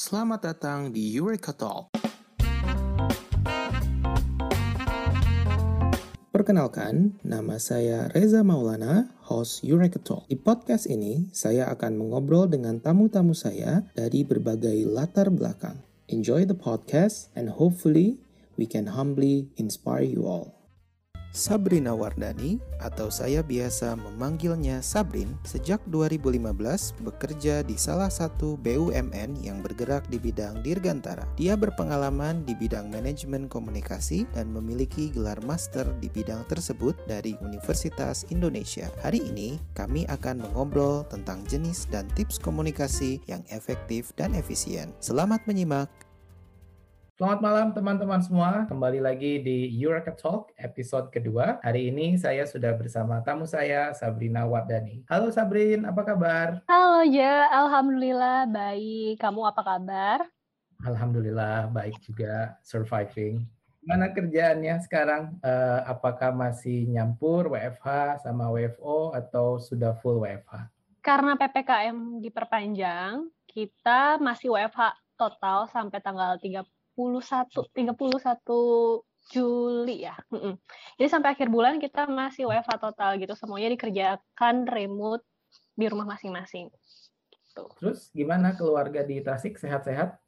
Selamat 0.00 0.40
datang 0.40 0.96
di 0.96 1.12
Eureka 1.12 1.52
Talk. 1.52 1.92
Perkenalkan, 6.32 7.20
nama 7.20 7.60
saya 7.60 8.08
Reza 8.08 8.40
Maulana, 8.40 9.12
host 9.28 9.60
Eureka 9.60 10.00
Talk. 10.00 10.24
Di 10.24 10.40
podcast 10.40 10.88
ini, 10.88 11.28
saya 11.36 11.68
akan 11.68 12.00
mengobrol 12.00 12.48
dengan 12.48 12.80
tamu-tamu 12.80 13.36
saya 13.36 13.84
dari 13.92 14.24
berbagai 14.24 14.88
latar 14.88 15.28
belakang. 15.28 15.84
Enjoy 16.08 16.48
the 16.48 16.56
podcast 16.56 17.28
and 17.36 17.52
hopefully 17.60 18.16
we 18.56 18.64
can 18.64 18.96
humbly 18.96 19.52
inspire 19.60 20.08
you 20.08 20.24
all. 20.24 20.59
Sabrina 21.30 21.94
Wardani 21.94 22.58
atau 22.82 23.06
saya 23.06 23.38
biasa 23.38 23.94
memanggilnya 23.94 24.82
Sabrin 24.82 25.38
sejak 25.46 25.78
2015 25.86 27.06
bekerja 27.06 27.62
di 27.62 27.78
salah 27.78 28.10
satu 28.10 28.58
BUMN 28.58 29.38
yang 29.38 29.62
bergerak 29.62 30.10
di 30.10 30.18
bidang 30.18 30.58
dirgantara. 30.66 31.22
Dia 31.38 31.54
berpengalaman 31.54 32.42
di 32.42 32.58
bidang 32.58 32.90
manajemen 32.90 33.46
komunikasi 33.46 34.26
dan 34.34 34.50
memiliki 34.50 35.14
gelar 35.14 35.38
master 35.46 35.86
di 36.02 36.10
bidang 36.10 36.42
tersebut 36.50 36.98
dari 37.06 37.38
Universitas 37.46 38.26
Indonesia. 38.34 38.90
Hari 39.06 39.22
ini 39.30 39.62
kami 39.78 40.10
akan 40.10 40.42
mengobrol 40.42 41.06
tentang 41.06 41.46
jenis 41.46 41.86
dan 41.94 42.10
tips 42.18 42.42
komunikasi 42.42 43.22
yang 43.30 43.46
efektif 43.54 44.10
dan 44.18 44.34
efisien. 44.34 44.90
Selamat 44.98 45.46
menyimak. 45.46 46.09
Selamat 47.20 47.44
malam 47.44 47.68
teman-teman 47.76 48.24
semua. 48.24 48.64
Kembali 48.64 48.96
lagi 48.96 49.44
di 49.44 49.68
Eureka 49.76 50.16
Talk 50.16 50.56
episode 50.56 51.12
kedua. 51.12 51.60
Hari 51.60 51.92
ini 51.92 52.16
saya 52.16 52.48
sudah 52.48 52.72
bersama 52.72 53.20
tamu 53.20 53.44
saya 53.44 53.92
Sabrina 53.92 54.48
Wardani. 54.48 55.04
Halo 55.04 55.28
Sabrin, 55.28 55.84
apa 55.84 56.00
kabar? 56.00 56.64
Halo 56.64 57.04
Ja, 57.04 57.44
Alhamdulillah 57.52 58.48
baik. 58.48 59.20
Kamu 59.20 59.44
apa 59.44 59.60
kabar? 59.60 60.24
Alhamdulillah 60.80 61.68
baik 61.68 62.00
juga, 62.00 62.56
surviving. 62.64 63.44
Mana 63.84 64.16
kerjaannya 64.16 64.80
sekarang? 64.80 65.36
Uh, 65.44 65.84
apakah 65.84 66.32
masih 66.32 66.88
nyampur 66.88 67.52
WFH 67.52 68.24
sama 68.24 68.48
WFO 68.48 69.12
atau 69.12 69.60
sudah 69.60 69.92
full 70.00 70.24
WFH? 70.24 70.72
Karena 71.04 71.36
PPKM 71.36 72.24
diperpanjang, 72.24 73.28
kita 73.44 74.16
masih 74.24 74.56
WFH 74.56 74.96
total 75.20 75.68
sampai 75.68 76.00
tanggal 76.00 76.40
30 76.40 76.64
31 77.08 77.70
31 77.72 79.04
Juli 79.30 80.04
ya. 80.04 80.16
Mm 80.34 80.40
-mm. 80.42 80.54
Jadi 80.98 81.08
sampai 81.08 81.38
akhir 81.38 81.48
bulan 81.48 81.78
kita 81.78 82.10
masih 82.10 82.50
WFH 82.50 82.82
total 82.82 83.14
gitu. 83.22 83.32
Semuanya 83.38 83.70
dikerjakan 83.70 84.66
remote 84.66 85.22
di 85.78 85.86
rumah 85.86 86.04
masing-masing. 86.04 86.66
Gitu. 87.30 87.64
Terus 87.78 88.10
gimana 88.10 88.58
keluarga 88.58 89.06
di 89.06 89.22
Tasik 89.22 89.54
sehat-sehat? 89.56 90.18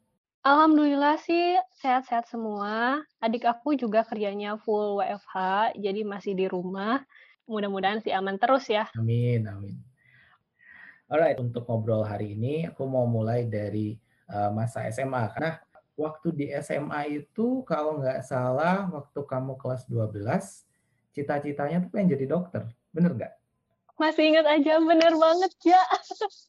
Alhamdulillah 0.43 1.19
sih 1.23 1.55
sehat-sehat 1.79 2.27
semua. 2.27 2.99
Adik 3.23 3.47
aku 3.47 3.79
juga 3.79 4.03
kerjanya 4.03 4.59
full 4.59 4.99
WFH, 4.99 5.71
jadi 5.79 6.03
masih 6.03 6.35
di 6.35 6.51
rumah. 6.51 6.99
Mudah-mudahan 7.47 8.03
sih 8.03 8.11
aman 8.11 8.35
terus 8.35 8.67
ya. 8.67 8.91
Amin, 8.99 9.47
amin. 9.47 9.75
Alright, 11.07 11.39
untuk 11.39 11.63
ngobrol 11.67 12.03
hari 12.03 12.35
ini 12.35 12.67
aku 12.67 12.83
mau 12.87 13.07
mulai 13.07 13.47
dari 13.47 13.95
uh, 14.31 14.51
masa 14.51 14.83
SMA. 14.91 15.31
Karena 15.31 15.59
waktu 15.93 16.27
di 16.33 16.45
SMA 16.61 17.23
itu 17.23 17.61
kalau 17.69 18.01
nggak 18.01 18.25
salah 18.25 18.89
waktu 18.89 19.19
kamu 19.23 19.53
kelas 19.61 19.85
12 19.85 20.17
cita-citanya 21.13 21.85
tuh 21.85 21.89
pengen 21.93 22.17
jadi 22.17 22.25
dokter. 22.25 22.65
Bener 22.89 23.13
nggak? 23.13 23.33
Masih 24.01 24.33
ingat 24.33 24.49
aja 24.49 24.81
bener 24.81 25.13
banget 25.13 25.53
ya 25.61 25.83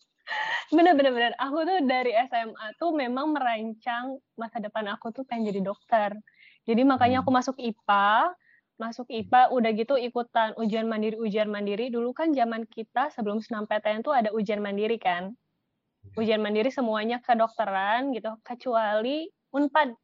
bener 0.77 0.97
bener 0.97 1.13
bener. 1.13 1.33
Aku 1.37 1.61
tuh 1.69 1.85
dari 1.85 2.17
SMA 2.25 2.67
tuh 2.81 2.97
memang 2.97 3.37
merancang 3.37 4.17
masa 4.41 4.57
depan 4.65 4.89
aku 4.97 5.13
tuh 5.13 5.29
pengen 5.29 5.53
jadi 5.53 5.61
dokter. 5.61 6.17
Jadi 6.65 6.83
makanya 6.89 7.21
aku 7.21 7.29
hmm. 7.29 7.39
masuk 7.45 7.57
IPA 7.61 8.33
masuk 8.75 9.07
IPA 9.07 9.55
udah 9.55 9.71
gitu 9.71 9.95
ikutan 9.95 10.51
ujian 10.59 10.89
mandiri 10.89 11.21
ujian 11.21 11.47
mandiri. 11.53 11.93
Dulu 11.93 12.17
kan 12.17 12.33
zaman 12.33 12.65
kita 12.65 13.13
sebelum 13.13 13.45
senam 13.45 13.69
PTN 13.69 14.03
tuh 14.03 14.17
ada 14.17 14.33
ujian 14.33 14.59
mandiri 14.59 14.97
kan 14.97 15.37
ujian 16.15 16.41
mandiri 16.41 16.71
semuanya 16.71 17.19
kedokteran 17.25 18.13
gitu 18.15 18.37
kecuali 18.45 19.29
Unpad. 19.55 19.95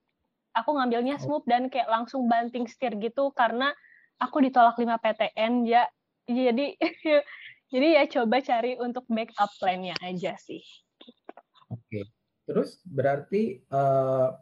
Aku 0.50 0.74
ngambilnya 0.74 1.18
oh. 1.18 1.22
SMUP 1.22 1.44
dan 1.46 1.70
kayak 1.70 1.86
langsung 1.86 2.26
banting 2.26 2.66
setir 2.66 2.98
gitu 2.98 3.30
karena 3.34 3.70
aku 4.18 4.42
ditolak 4.42 4.74
5 4.74 4.86
PTN 4.98 5.66
ya 5.66 5.86
jadi 6.26 6.74
jadi 7.72 7.88
ya 8.02 8.04
coba 8.10 8.42
cari 8.42 8.74
untuk 8.78 9.06
backup 9.06 9.50
plan-nya 9.62 9.94
aja 10.02 10.34
sih. 10.38 10.62
Oke. 11.70 12.10
Terus 12.50 12.82
berarti 12.82 13.62
uh, 13.70 14.34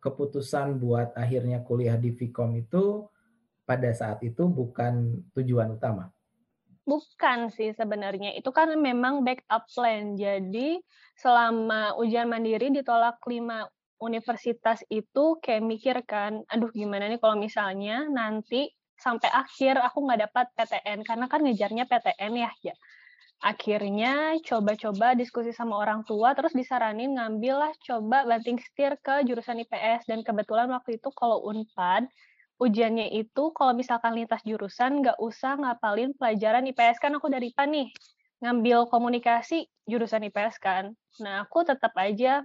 keputusan 0.00 0.80
buat 0.80 1.12
akhirnya 1.12 1.60
kuliah 1.60 2.00
di 2.00 2.16
Vkom 2.16 2.56
itu 2.56 3.04
pada 3.68 3.92
saat 3.92 4.24
itu 4.24 4.48
bukan 4.48 5.20
tujuan 5.36 5.76
utama 5.76 6.08
Bukan 6.90 7.38
sih 7.54 7.70
sebenarnya, 7.70 8.34
itu 8.34 8.50
kan 8.50 8.66
memang 8.74 9.22
backup 9.22 9.62
plan. 9.70 10.18
Jadi 10.18 10.82
selama 11.14 11.94
ujian 12.02 12.26
mandiri 12.26 12.74
ditolak 12.74 13.22
lima 13.30 13.70
universitas 14.02 14.82
itu 14.90 15.38
kayak 15.44 15.62
mikir 15.62 15.96
kan, 16.02 16.42
aduh 16.50 16.72
gimana 16.74 17.06
nih 17.06 17.20
kalau 17.22 17.36
misalnya 17.38 18.08
nanti 18.10 18.74
sampai 18.98 19.30
akhir 19.32 19.80
aku 19.80 19.98
nggak 20.04 20.20
dapat 20.28 20.46
PTN 20.56 20.98
karena 21.08 21.26
kan 21.30 21.40
ngejarnya 21.46 21.84
PTN 21.86 22.32
ya 22.42 22.50
ya. 22.64 22.74
Akhirnya 23.40 24.36
coba-coba 24.44 25.16
diskusi 25.16 25.48
sama 25.56 25.80
orang 25.80 26.04
tua 26.04 26.36
terus 26.36 26.52
disaranin 26.52 27.16
ngambil 27.16 27.54
lah 27.56 27.72
coba 27.80 28.28
banting 28.28 28.60
setir 28.60 29.00
ke 29.00 29.24
jurusan 29.24 29.64
IPS 29.64 30.04
dan 30.12 30.20
kebetulan 30.20 30.68
waktu 30.68 31.00
itu 31.00 31.08
kalau 31.16 31.40
Unpad 31.48 32.04
ujiannya 32.60 33.08
itu 33.16 33.50
kalau 33.56 33.72
misalkan 33.72 34.12
lintas 34.12 34.44
jurusan 34.44 35.00
nggak 35.00 35.16
usah 35.16 35.56
ngapalin 35.56 36.12
pelajaran 36.12 36.68
IPS 36.68 37.00
kan 37.00 37.16
aku 37.16 37.32
dari 37.32 37.48
IPA 37.56 37.64
nih 37.72 37.88
ngambil 38.44 38.84
komunikasi 38.92 39.64
jurusan 39.88 40.28
IPS 40.28 40.60
kan. 40.60 40.92
Nah 41.24 41.48
aku 41.48 41.64
tetap 41.64 41.96
aja 41.96 42.44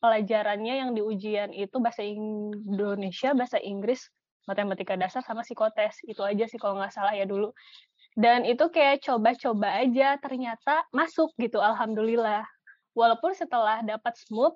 pelajarannya 0.00 0.80
yang 0.80 0.90
di 0.96 1.04
ujian 1.04 1.52
itu 1.52 1.76
bahasa 1.76 2.00
Indonesia, 2.00 3.36
bahasa 3.36 3.60
Inggris, 3.60 4.08
matematika 4.48 4.96
dasar 4.96 5.20
sama 5.20 5.44
psikotes 5.44 6.00
itu 6.08 6.24
aja 6.24 6.48
sih 6.48 6.56
kalau 6.56 6.80
nggak 6.80 6.92
salah 6.96 7.12
ya 7.12 7.28
dulu. 7.28 7.52
Dan 8.16 8.48
itu 8.48 8.70
kayak 8.72 9.04
coba-coba 9.04 9.76
aja 9.76 10.16
ternyata 10.22 10.86
masuk 10.94 11.34
gitu, 11.36 11.58
alhamdulillah. 11.58 12.46
Walaupun 12.94 13.34
setelah 13.34 13.82
dapat 13.82 14.14
SMUP, 14.14 14.54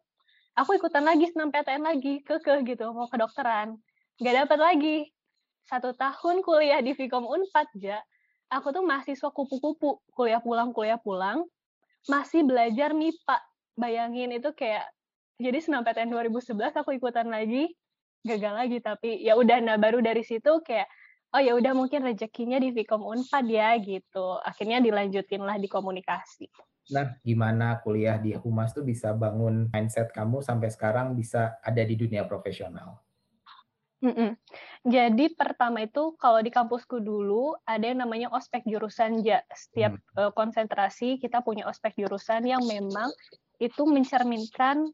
aku 0.55 0.79
ikutan 0.79 1.03
lagi 1.03 1.27
senam 1.27 1.51
PTN 1.51 1.83
lagi, 1.83 2.23
kekeh 2.23 2.63
gitu, 2.63 2.95
mau 2.95 3.11
kedokteran 3.11 3.75
nggak 4.19 4.35
dapat 4.45 4.59
lagi. 4.59 4.97
Satu 5.69 5.95
tahun 5.95 6.43
kuliah 6.43 6.83
di 6.83 6.93
Vkom 6.97 7.29
Unpad 7.29 7.69
ja. 7.79 8.03
Aku 8.49 8.73
tuh 8.73 8.83
mahasiswa 8.83 9.31
kupu-kupu. 9.31 10.01
Kuliah 10.11 10.41
pulang 10.43 10.75
kuliah 10.75 10.99
pulang. 10.99 11.47
Masih 12.09 12.43
belajar 12.43 12.97
MIPA 12.97 13.37
bayangin 13.77 14.33
itu 14.33 14.51
kayak 14.57 14.89
jadi 15.39 15.61
PTN 15.61 16.11
2011 16.11 16.81
aku 16.83 16.97
ikutan 16.97 17.31
lagi. 17.31 17.71
Gagal 18.27 18.55
lagi 18.57 18.79
tapi 18.83 19.23
ya 19.23 19.39
udah. 19.39 19.63
Nah 19.63 19.77
baru 19.79 20.03
dari 20.03 20.25
situ 20.27 20.65
kayak 20.65 20.89
oh 21.37 21.43
ya 21.45 21.53
udah 21.55 21.77
mungkin 21.77 22.03
rezekinya 22.03 22.59
di 22.59 22.75
Vkom 22.75 23.05
Unpad 23.05 23.47
ya 23.47 23.77
gitu. 23.79 24.41
Akhirnya 24.43 24.83
dilanjutin 24.83 25.45
lah 25.45 25.61
di 25.61 25.69
komunikasi. 25.69 26.49
Nah 26.97 27.21
gimana 27.21 27.79
kuliah 27.85 28.17
di 28.17 28.33
Humas 28.33 28.73
tuh 28.73 28.83
bisa 28.83 29.13
bangun 29.13 29.69
mindset 29.69 30.11
kamu 30.11 30.41
sampai 30.41 30.73
sekarang 30.73 31.13
bisa 31.13 31.61
ada 31.61 31.85
di 31.85 31.93
dunia 31.95 32.25
profesional 32.25 33.08
Mm-mm. 33.99 34.39
Jadi 34.87 35.35
pertama 35.35 35.83
itu 35.83 36.15
kalau 36.23 36.39
di 36.39 36.55
kampusku 36.55 37.03
dulu 37.03 37.59
ada 37.67 37.83
yang 37.83 37.99
namanya 38.07 38.31
ospek 38.31 38.63
jurusan 38.63 39.27
ja. 39.27 39.43
Setiap 39.51 39.99
hmm. 39.99 40.15
uh, 40.15 40.31
konsentrasi 40.31 41.19
kita 41.19 41.43
punya 41.43 41.67
ospek 41.67 41.99
jurusan 41.99 42.47
yang 42.47 42.63
memang 42.63 43.11
itu 43.59 43.83
mencerminkan 43.83 44.87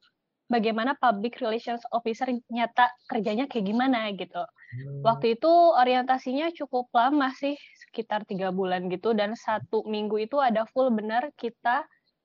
bagaimana 0.49 0.97
public 0.97 1.37
relations 1.45 1.85
officer 1.93 2.33
nyata 2.49 2.89
kerjanya 3.13 3.45
kayak 3.45 3.69
gimana 3.69 4.09
gitu. 4.17 4.41
Hmm. 4.41 5.05
Waktu 5.05 5.37
itu 5.37 5.53
orientasinya 5.53 6.49
cukup 6.57 6.89
lama 6.97 7.29
sih, 7.37 7.61
sekitar 7.85 8.25
tiga 8.25 8.57
bulan 8.57 8.89
gitu 8.89 9.13
dan 9.13 9.37
satu 9.37 9.85
minggu 9.85 10.17
itu 10.25 10.41
ada 10.41 10.65
full 10.73 10.89
benar 10.97 11.29
kita 11.37 11.85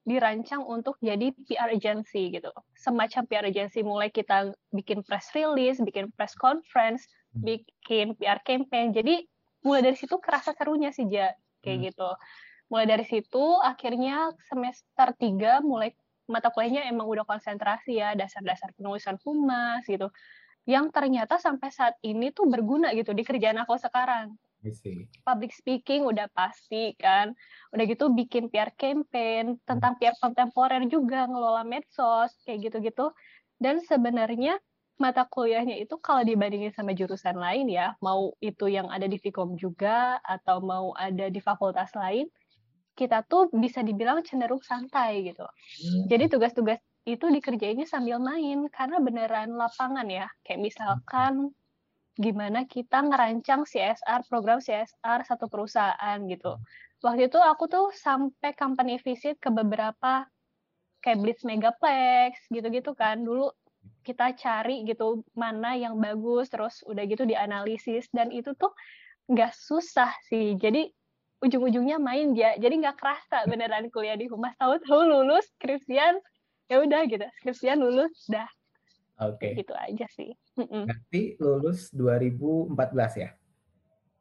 dirancang 0.10 0.66
untuk 0.66 0.98
jadi 0.98 1.30
PR 1.46 1.70
agency 1.70 2.34
gitu. 2.34 2.50
Semacam 2.74 3.30
PR 3.30 3.46
agency 3.46 3.86
mulai 3.86 4.10
kita 4.10 4.50
bikin 4.74 5.06
press 5.06 5.30
release, 5.38 5.78
bikin 5.78 6.10
press 6.18 6.34
conference, 6.34 7.06
hmm. 7.38 7.46
bikin 7.46 8.18
PR 8.18 8.42
campaign. 8.42 8.90
Jadi 8.90 9.30
mulai 9.62 9.86
dari 9.86 9.98
situ 10.00 10.18
kerasa 10.18 10.58
serunya 10.58 10.90
sih 10.90 11.06
ja 11.06 11.30
kayak 11.62 11.78
hmm. 11.78 11.86
gitu. 11.94 12.10
Mulai 12.74 12.86
dari 12.90 13.06
situ 13.06 13.46
akhirnya 13.62 14.34
semester 14.50 15.14
3 15.14 15.62
mulai 15.62 15.94
mata 16.30 16.50
kuliahnya 16.54 16.90
emang 16.90 17.10
udah 17.10 17.26
konsentrasi 17.26 18.02
ya 18.02 18.18
dasar-dasar 18.18 18.74
penulisan 18.74 19.22
humas 19.22 19.86
gitu. 19.86 20.10
Yang 20.66 20.94
ternyata 20.94 21.38
sampai 21.38 21.70
saat 21.70 21.98
ini 22.02 22.34
tuh 22.34 22.50
berguna 22.50 22.94
gitu 22.98 23.14
di 23.14 23.22
kerjaan 23.22 23.62
aku 23.62 23.78
sekarang. 23.78 24.34
Public 25.24 25.52
speaking 25.56 26.04
udah 26.04 26.28
pasti 26.36 26.96
kan. 27.00 27.32
Udah 27.72 27.84
gitu 27.88 28.12
bikin 28.12 28.52
PR 28.52 28.76
campaign 28.76 29.60
tentang 29.64 29.96
PR 29.98 30.16
kontemporer 30.20 30.84
juga, 30.92 31.26
ngelola 31.26 31.64
medsos 31.64 32.36
kayak 32.44 32.70
gitu-gitu. 32.72 33.12
Dan 33.60 33.80
sebenarnya 33.84 34.60
mata 35.00 35.24
kuliahnya 35.24 35.80
itu 35.80 35.96
kalau 36.04 36.28
dibandingin 36.28 36.76
sama 36.76 36.92
jurusan 36.92 37.40
lain 37.40 37.72
ya, 37.72 37.96
mau 38.04 38.36
itu 38.44 38.68
yang 38.68 38.92
ada 38.92 39.08
di 39.08 39.16
Vkom 39.16 39.56
juga 39.56 40.20
atau 40.28 40.60
mau 40.60 40.92
ada 40.92 41.32
di 41.32 41.40
fakultas 41.40 41.96
lain, 41.96 42.28
kita 43.00 43.24
tuh 43.24 43.48
bisa 43.56 43.80
dibilang 43.80 44.20
cenderung 44.28 44.60
santai 44.60 45.32
gitu. 45.32 45.48
Hmm. 45.48 46.04
Jadi 46.12 46.28
tugas-tugas 46.28 46.84
itu 47.08 47.26
dikerjainnya 47.32 47.88
sambil 47.88 48.20
main 48.20 48.68
karena 48.68 49.00
beneran 49.00 49.56
lapangan 49.56 50.04
ya. 50.12 50.28
Kayak 50.44 50.68
misalkan 50.68 51.56
gimana 52.20 52.68
kita 52.68 53.00
ngerancang 53.00 53.64
CSR, 53.64 54.28
program 54.28 54.60
CSR 54.60 55.24
satu 55.24 55.48
perusahaan 55.48 56.20
gitu. 56.28 56.60
Waktu 57.00 57.32
itu 57.32 57.40
aku 57.40 57.72
tuh 57.72 57.96
sampai 57.96 58.52
company 58.60 59.00
visit 59.00 59.40
ke 59.40 59.48
beberapa 59.48 60.28
kayak 61.00 61.20
Blitz 61.24 61.48
Megaplex 61.48 62.44
gitu-gitu 62.52 62.92
kan. 62.92 63.24
Dulu 63.24 63.48
kita 64.04 64.36
cari 64.36 64.84
gitu 64.84 65.24
mana 65.32 65.80
yang 65.80 65.96
bagus, 65.96 66.52
terus 66.52 66.84
udah 66.84 67.08
gitu 67.08 67.24
dianalisis 67.24 68.12
dan 68.12 68.36
itu 68.36 68.52
tuh 68.60 68.76
nggak 69.32 69.56
susah 69.56 70.12
sih. 70.28 70.60
Jadi 70.60 70.92
ujung-ujungnya 71.40 72.04
main 72.04 72.36
ya. 72.36 72.60
Jadi 72.60 72.84
nggak 72.84 73.00
kerasa 73.00 73.48
beneran 73.48 73.88
kuliah 73.96 74.20
di 74.20 74.28
Humas. 74.28 74.52
Tahu-tahu 74.60 75.08
lulus 75.08 75.48
skripsian 75.56 76.20
ya 76.68 76.84
udah 76.84 77.08
gitu. 77.08 77.24
Skripsian 77.40 77.80
lulus 77.80 78.28
dah 78.28 78.52
Oke. 79.20 79.52
Okay. 79.52 79.54
Gitu 79.60 79.76
aja 79.76 80.08
sih. 80.08 80.32
Nanti 80.88 81.36
lulus 81.44 81.92
2014 81.92 83.20
ya? 83.20 83.30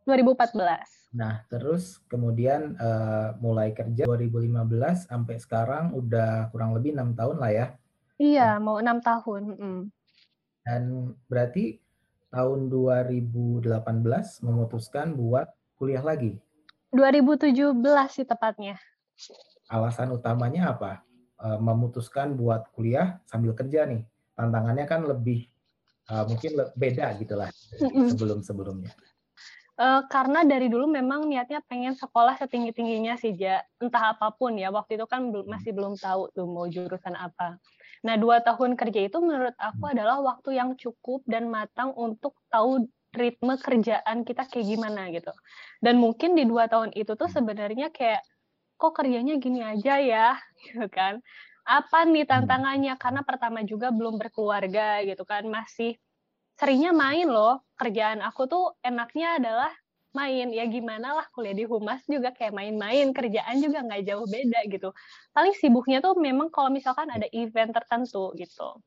2014. 0.09 1.15
Nah, 1.15 1.45
terus 1.47 2.00
kemudian 2.11 2.75
uh, 2.81 3.37
mulai 3.39 3.71
kerja 3.77 4.09
2015 4.09 5.06
sampai 5.06 5.37
sekarang 5.39 5.95
udah 5.95 6.49
kurang 6.50 6.73
lebih 6.75 6.97
enam 6.97 7.12
tahun 7.12 7.37
lah 7.39 7.53
ya? 7.53 7.67
Iya, 8.19 8.59
mau 8.59 8.83
enam 8.83 8.99
tahun. 8.99 9.43
Mm. 9.55 9.83
Dan 10.67 10.83
berarti 11.31 11.79
tahun 12.35 12.73
2018 12.73 13.69
memutuskan 14.43 15.15
buat 15.15 15.53
kuliah 15.79 16.03
lagi? 16.03 16.41
2017 16.91 17.55
sih 18.11 18.27
tepatnya. 18.27 18.81
Alasan 19.71 20.11
utamanya 20.11 20.75
apa? 20.75 21.05
Uh, 21.39 21.61
memutuskan 21.62 22.35
buat 22.35 22.67
kuliah 22.75 23.23
sambil 23.31 23.55
kerja 23.55 23.87
nih? 23.87 24.03
Tantangannya 24.38 24.87
kan 24.87 25.02
lebih 25.02 25.50
uh, 26.14 26.23
mungkin 26.31 26.70
beda 26.79 27.19
gitulah 27.19 27.50
sebelum 28.14 28.46
sebelumnya. 28.46 28.94
Uh, 29.79 30.02
karena 30.11 30.43
dari 30.43 30.67
dulu 30.67 30.90
memang 30.90 31.31
niatnya 31.31 31.62
pengen 31.70 31.94
sekolah 31.94 32.35
setinggi 32.35 32.75
tingginya 32.75 33.14
sih 33.14 33.31
ja 33.38 33.62
entah 33.79 34.11
apa 34.14 34.35
pun 34.35 34.58
ya 34.58 34.75
waktu 34.75 34.99
itu 34.99 35.06
kan 35.06 35.31
belum 35.31 35.46
masih 35.46 35.70
belum 35.70 35.94
tahu 35.99 36.31
tuh 36.35 36.46
mau 36.46 36.67
jurusan 36.67 37.14
apa. 37.14 37.62
Nah 38.02 38.14
dua 38.19 38.43
tahun 38.43 38.75
kerja 38.75 39.06
itu 39.06 39.19
menurut 39.23 39.55
aku 39.55 39.87
hmm. 39.87 39.94
adalah 39.94 40.19
waktu 40.23 40.58
yang 40.58 40.75
cukup 40.75 41.23
dan 41.31 41.46
matang 41.46 41.94
untuk 41.94 42.35
tahu 42.50 42.90
ritme 43.14 43.55
kerjaan 43.55 44.26
kita 44.26 44.50
kayak 44.50 44.67
gimana 44.67 45.14
gitu. 45.14 45.31
Dan 45.79 46.02
mungkin 46.02 46.35
di 46.35 46.43
dua 46.43 46.67
tahun 46.67 46.90
itu 46.99 47.14
tuh 47.14 47.31
hmm. 47.31 47.37
sebenarnya 47.38 47.87
kayak 47.94 48.26
kok 48.79 48.94
kerjanya 48.94 49.38
gini 49.43 49.62
aja 49.62 49.99
ya 49.99 50.38
gitu 50.67 50.87
kan 50.90 51.23
apa 51.69 52.09
nih 52.09 52.25
hmm. 52.25 52.32
tantangannya? 52.32 52.94
Karena 52.97 53.20
pertama 53.20 53.61
juga 53.61 53.93
belum 53.93 54.17
berkeluarga 54.17 55.05
gitu 55.05 55.29
kan 55.29 55.44
masih 55.44 56.00
seringnya 56.56 56.97
main 56.97 57.29
loh. 57.29 57.61
Kerjaan 57.76 58.25
aku 58.25 58.49
tuh 58.49 58.65
enaknya 58.81 59.37
adalah 59.37 59.73
main. 60.17 60.49
Ya 60.56 60.65
gimana 60.65 61.12
lah 61.12 61.26
kuliah 61.37 61.53
di 61.53 61.69
humas 61.69 62.00
juga 62.09 62.32
kayak 62.32 62.56
main-main. 62.56 63.12
Kerjaan 63.12 63.61
juga 63.61 63.85
nggak 63.85 64.03
jauh 64.09 64.25
beda 64.25 64.61
gitu. 64.73 64.88
Paling 65.37 65.55
sibuknya 65.61 66.00
tuh 66.00 66.17
memang 66.17 66.49
kalau 66.49 66.73
misalkan 66.73 67.12
ada 67.12 67.29
event 67.37 67.76
tertentu 67.76 68.32
gitu. 68.41 68.81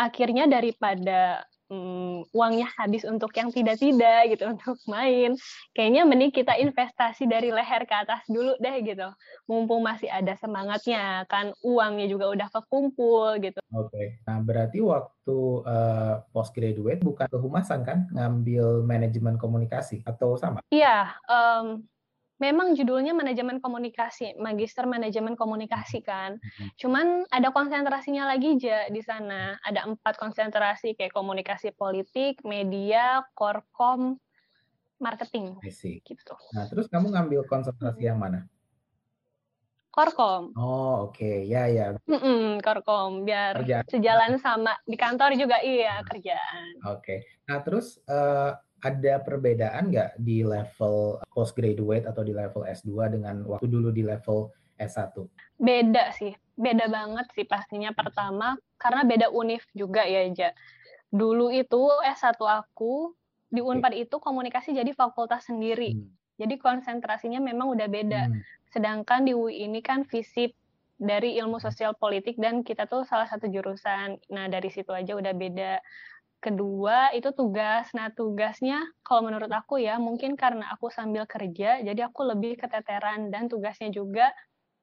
Akhirnya 0.00 0.48
daripada 0.48 1.44
hmm, 1.70 2.34
uangnya 2.34 2.68
habis 2.74 3.06
untuk 3.06 3.30
yang 3.38 3.54
tidak-tidak 3.54 4.34
gitu 4.36 4.44
untuk 4.52 4.76
main. 4.90 5.38
Kayaknya 5.72 6.02
mending 6.04 6.34
kita 6.34 6.58
investasi 6.58 7.30
dari 7.30 7.54
leher 7.54 7.86
ke 7.86 7.94
atas 7.94 8.26
dulu 8.26 8.58
deh 8.58 8.76
gitu. 8.82 9.08
Mumpung 9.46 9.86
masih 9.86 10.10
ada 10.10 10.34
semangatnya 10.36 11.24
kan 11.30 11.54
uangnya 11.62 12.10
juga 12.10 12.28
udah 12.34 12.48
kekumpul 12.50 13.38
gitu. 13.40 13.62
Oke. 13.72 13.88
Okay. 13.88 14.06
Nah, 14.26 14.42
berarti 14.42 14.82
waktu 14.82 15.36
uh, 15.64 16.26
postgraduate 16.34 17.00
bukan 17.00 17.30
kehumasan 17.30 17.86
kan 17.86 18.10
ngambil 18.10 18.82
manajemen 18.82 19.38
komunikasi 19.38 20.02
atau 20.02 20.34
sama? 20.34 20.60
Iya, 20.68 21.14
um, 21.30 21.86
memang 22.40 22.72
judulnya 22.72 23.12
manajemen 23.12 23.60
komunikasi, 23.60 24.34
magister 24.40 24.88
manajemen 24.88 25.36
komunikasi 25.36 26.00
kan. 26.00 26.40
Mm-hmm. 26.40 26.68
Cuman 26.80 27.06
ada 27.28 27.52
konsentrasinya 27.52 28.26
lagi 28.26 28.56
aja 28.56 28.88
di 28.88 29.04
sana. 29.04 29.60
Ada 29.60 29.86
empat 29.86 30.16
konsentrasi 30.16 30.96
kayak 30.96 31.12
komunikasi 31.12 31.76
politik, 31.76 32.40
media, 32.42 33.20
korkom, 33.36 34.16
marketing. 34.96 35.60
Gitu. 35.60 36.34
Nah 36.56 36.64
terus 36.66 36.88
kamu 36.88 37.12
ngambil 37.12 37.44
konsentrasi 37.44 38.08
yang 38.08 38.16
mana? 38.16 38.48
Korkom. 39.90 40.54
Oh 40.54 41.10
oke, 41.10 41.18
okay. 41.18 41.50
ya 41.50 41.66
ya. 41.66 41.98
Mm-mm, 42.06 42.62
korkom 42.62 43.26
biar 43.26 43.58
kerjaan. 43.58 43.84
sejalan 43.90 44.32
sama 44.38 44.78
di 44.86 44.94
kantor 44.94 45.34
juga 45.34 45.58
iya 45.66 45.98
nah. 45.98 46.06
kerjaan. 46.06 46.66
Oke. 46.88 47.04
Okay. 47.04 47.18
Nah 47.50 47.58
terus 47.66 47.98
uh, 48.06 48.54
ada 48.80 49.20
perbedaan 49.20 49.92
nggak 49.92 50.16
di 50.20 50.44
level 50.44 51.20
postgraduate 51.32 52.08
atau 52.08 52.24
di 52.24 52.32
level 52.32 52.64
S2 52.64 53.12
dengan 53.12 53.44
waktu 53.44 53.68
dulu 53.68 53.92
di 53.92 54.04
level 54.04 54.50
S1? 54.80 55.12
Beda 55.60 56.08
sih, 56.16 56.32
beda 56.56 56.88
banget 56.88 57.28
sih 57.36 57.44
pastinya. 57.44 57.92
Pertama, 57.92 58.56
karena 58.80 59.04
beda 59.04 59.26
univ 59.30 59.64
juga 59.76 60.04
ya, 60.08 60.24
Ja. 60.32 60.50
Dulu 61.10 61.50
itu 61.50 61.90
S1 62.06 62.38
aku, 62.38 63.10
di 63.50 63.58
Unpad 63.58 63.98
itu 63.98 64.16
komunikasi 64.22 64.72
jadi 64.78 64.94
fakultas 64.94 65.50
sendiri. 65.50 65.98
Hmm. 65.98 66.06
Jadi 66.38 66.54
konsentrasinya 66.56 67.42
memang 67.42 67.74
udah 67.74 67.88
beda. 67.90 68.30
Hmm. 68.30 68.40
Sedangkan 68.70 69.26
di 69.26 69.34
UI 69.34 69.66
ini 69.66 69.82
kan 69.82 70.06
visip 70.06 70.54
dari 71.00 71.34
ilmu 71.40 71.58
sosial 71.58 71.98
politik 71.98 72.38
dan 72.38 72.62
kita 72.62 72.86
tuh 72.86 73.02
salah 73.02 73.26
satu 73.26 73.50
jurusan. 73.50 74.22
Nah, 74.30 74.46
dari 74.46 74.70
situ 74.70 74.94
aja 74.94 75.18
udah 75.18 75.34
beda 75.34 75.82
kedua 76.40 77.12
itu 77.12 77.30
tugas. 77.36 77.92
Nah, 77.92 78.08
tugasnya 78.10 78.82
kalau 79.04 79.28
menurut 79.28 79.52
aku 79.52 79.78
ya, 79.78 80.00
mungkin 80.00 80.34
karena 80.34 80.72
aku 80.72 80.88
sambil 80.88 81.28
kerja, 81.28 81.84
jadi 81.84 82.08
aku 82.08 82.24
lebih 82.24 82.56
keteteran 82.56 83.28
dan 83.28 83.46
tugasnya 83.46 83.92
juga 83.92 84.32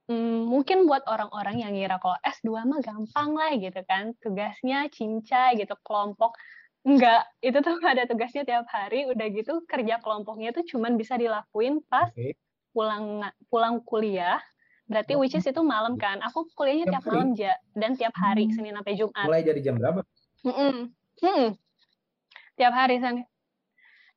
hmm, 0.07 0.48
mungkin 0.48 0.86
buat 0.86 1.04
orang-orang 1.09 1.65
yang 1.65 1.74
ngira 1.74 1.98
kalau 1.98 2.15
S2 2.21 2.63
mah 2.63 2.80
gampang 2.86 3.30
lah 3.33 3.51
gitu 3.57 3.81
kan. 3.89 4.13
Tugasnya 4.21 4.88
cincai 4.94 5.57
gitu, 5.57 5.74
kelompok. 5.81 6.37
Enggak, 6.85 7.26
itu 7.42 7.57
tuh 7.59 7.76
ada 7.92 8.06
tugasnya 8.06 8.45
tiap 8.45 8.69
hari, 8.69 9.09
udah 9.09 9.28
gitu 9.33 9.66
kerja 9.66 9.99
kelompoknya 9.99 10.54
tuh 10.54 10.64
cuman 10.64 10.95
bisa 10.95 11.18
dilakuin 11.18 11.81
pas 11.90 12.14
okay. 12.14 12.37
pulang 12.71 13.26
pulang 13.49 13.81
kuliah. 13.83 14.40
Berarti 14.87 15.19
which 15.19 15.35
is 15.35 15.44
itu 15.44 15.59
malam 15.66 15.99
kan. 15.99 16.23
Aku 16.31 16.47
kuliahnya 16.56 16.87
tiap, 16.87 17.04
tiap 17.04 17.11
malam 17.11 17.35
aja 17.35 17.52
dan 17.76 17.92
tiap 17.99 18.16
hari 18.16 18.47
hmm. 18.47 18.54
Senin 18.56 18.73
sampai 18.80 18.95
Jumat. 18.95 19.26
Mulai 19.28 19.44
dari 19.44 19.59
jam 19.59 19.76
berapa? 19.76 19.99
Mm 20.47 20.54
-mm. 20.54 20.76
Hmm. 21.18 21.57
Tiap 22.57 22.74
hari 22.74 23.02
San. 23.02 23.26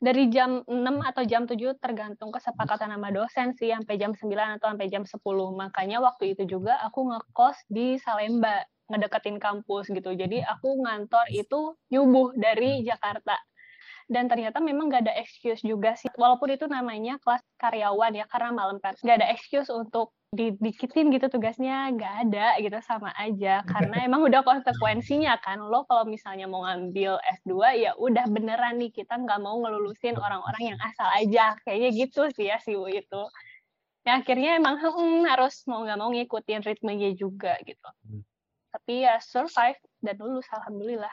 Dari 0.00 0.32
jam 0.32 0.64
6 0.64 1.04
atau 1.04 1.22
jam 1.28 1.44
7 1.44 1.76
tergantung 1.76 2.32
kesepakatan 2.32 2.88
sama 2.96 3.12
dosen 3.12 3.52
sih 3.52 3.68
sampai 3.68 4.00
jam 4.00 4.16
9 4.16 4.56
atau 4.56 4.72
sampai 4.72 4.88
jam 4.88 5.04
10. 5.04 5.20
Makanya 5.52 6.00
waktu 6.00 6.32
itu 6.32 6.48
juga 6.48 6.80
aku 6.80 7.12
ngekos 7.12 7.68
di 7.68 8.00
Salemba, 8.00 8.64
ngedeketin 8.88 9.36
kampus 9.36 9.92
gitu. 9.92 10.16
Jadi 10.16 10.40
aku 10.40 10.80
ngantor 10.80 11.28
itu 11.32 11.76
nyubuh 11.92 12.32
dari 12.32 12.80
Jakarta 12.80 13.36
dan 14.10 14.26
ternyata 14.26 14.58
memang 14.58 14.90
nggak 14.90 15.06
ada 15.06 15.14
excuse 15.22 15.62
juga 15.62 15.94
sih 15.94 16.10
walaupun 16.18 16.50
itu 16.50 16.66
namanya 16.66 17.22
kelas 17.22 17.46
karyawan 17.62 18.18
ya 18.18 18.26
karena 18.26 18.50
malam 18.50 18.82
kan 18.82 18.98
nggak 18.98 19.22
ada 19.22 19.30
excuse 19.30 19.70
untuk 19.70 20.10
didikitin 20.30 21.10
gitu 21.10 21.26
tugasnya 21.26 21.90
nggak 21.90 22.14
ada 22.26 22.54
gitu 22.62 22.78
sama 22.86 23.10
aja. 23.18 23.66
Karena 23.66 23.96
emang 24.06 24.22
udah 24.22 24.46
konsekuensinya 24.46 25.34
kan 25.42 25.58
lo 25.58 25.82
kalau 25.90 26.06
misalnya 26.06 26.46
mau 26.46 26.62
ngambil 26.62 27.18
S2 27.42 27.52
ya 27.82 27.90
udah 27.98 28.30
beneran 28.30 28.78
nih 28.78 28.94
kita 28.94 29.18
nggak 29.18 29.42
mau 29.42 29.58
ngelulusin 29.58 30.14
orang-orang 30.14 30.74
yang 30.74 30.78
asal 30.86 31.10
aja. 31.10 31.58
Kayaknya 31.66 31.90
gitu 32.06 32.22
sih 32.30 32.46
ya 32.46 32.62
si 32.62 32.72
itu. 32.72 33.22
Ya 34.06 34.22
akhirnya 34.22 34.56
emang 34.56 34.78
hmm, 34.80 35.26
harus 35.26 35.66
mau 35.66 35.82
nggak 35.82 35.98
mau 35.98 36.10
ngikutin 36.14 36.62
ritmenya 36.62 37.10
juga 37.18 37.58
gitu. 37.66 37.90
Hmm. 38.06 38.22
tapi 38.70 39.02
ya 39.02 39.18
survive 39.18 39.82
dan 39.98 40.14
lulus 40.22 40.46
alhamdulillah. 40.54 41.10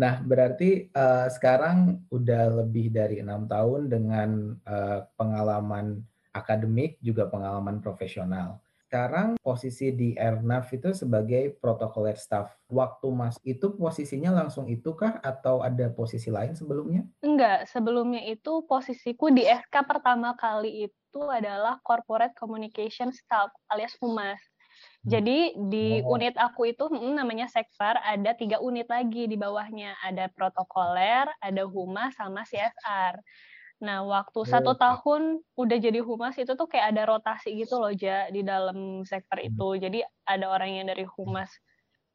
Nah, 0.00 0.24
berarti 0.24 0.88
uh, 0.96 1.28
sekarang 1.28 2.00
udah 2.08 2.64
lebih 2.64 2.88
dari 2.88 3.20
enam 3.20 3.44
tahun 3.44 3.92
dengan 3.92 4.56
uh, 4.64 5.04
pengalaman 5.20 6.00
akademik 6.32 7.00
juga 7.02 7.26
pengalaman 7.28 7.80
profesional. 7.80 8.60
sekarang 8.88 9.36
posisi 9.44 9.92
di 9.92 10.16
Airnav 10.16 10.64
itu 10.72 10.96
sebagai 10.96 11.52
protokoler 11.60 12.16
staff. 12.16 12.56
Waktu 12.72 13.12
Mas 13.12 13.36
itu 13.44 13.76
posisinya 13.76 14.32
langsung 14.32 14.64
itu 14.64 14.96
kah 14.96 15.20
atau 15.20 15.60
ada 15.60 15.92
posisi 15.92 16.32
lain 16.32 16.56
sebelumnya? 16.56 17.04
Enggak, 17.20 17.68
sebelumnya 17.68 18.24
itu 18.24 18.64
posisiku 18.64 19.28
di 19.28 19.44
SK 19.44 19.84
pertama 19.84 20.32
kali 20.40 20.88
itu 20.88 21.20
adalah 21.28 21.76
Corporate 21.84 22.32
Communication 22.32 23.12
Staff 23.12 23.52
alias 23.68 23.92
Humas. 24.00 24.40
Hmm. 25.04 25.20
Jadi 25.20 25.52
di 25.68 26.00
oh. 26.00 26.16
unit 26.16 26.32
aku 26.40 26.72
itu 26.72 26.88
hmm, 26.88 27.12
namanya 27.20 27.44
Sekpar 27.52 28.00
ada 28.00 28.32
tiga 28.34 28.56
unit 28.64 28.88
lagi 28.88 29.28
di 29.28 29.36
bawahnya. 29.36 30.00
Ada 30.00 30.32
protokoler, 30.32 31.28
ada 31.44 31.62
humas, 31.68 32.16
sama 32.16 32.42
CSR. 32.48 33.20
Nah, 33.78 34.02
waktu 34.02 34.42
satu 34.42 34.74
tahun 34.74 35.38
udah 35.54 35.78
jadi 35.78 36.02
humas 36.02 36.34
itu 36.34 36.50
tuh 36.58 36.66
kayak 36.66 36.94
ada 36.94 37.02
rotasi 37.06 37.54
gitu 37.54 37.78
loh, 37.78 37.94
Ja, 37.94 38.26
di 38.26 38.42
dalam 38.42 39.06
sektor 39.06 39.38
hmm. 39.38 39.48
itu. 39.54 39.66
Jadi 39.78 39.98
ada 40.26 40.46
orang 40.50 40.70
yang 40.74 40.86
dari 40.90 41.06
humas 41.06 41.50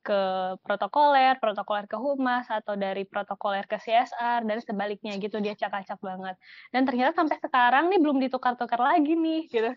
ke 0.03 0.19
protokoler, 0.59 1.39
protokoler 1.39 1.87
ke 1.87 1.95
humas, 1.95 2.43
atau 2.51 2.75
dari 2.75 3.07
protokoler 3.07 3.63
ke 3.63 3.79
CSR, 3.79 4.43
dan 4.43 4.59
sebaliknya 4.59 5.15
gitu, 5.15 5.39
dia 5.39 5.55
acak-acak 5.55 5.95
banget. 6.03 6.35
Dan 6.75 6.83
ternyata 6.83 7.15
sampai 7.15 7.39
sekarang 7.39 7.87
nih 7.87 7.99
belum 8.03 8.19
ditukar-tukar 8.19 8.83
lagi 8.83 9.15
nih, 9.15 9.47
gitu. 9.53 9.71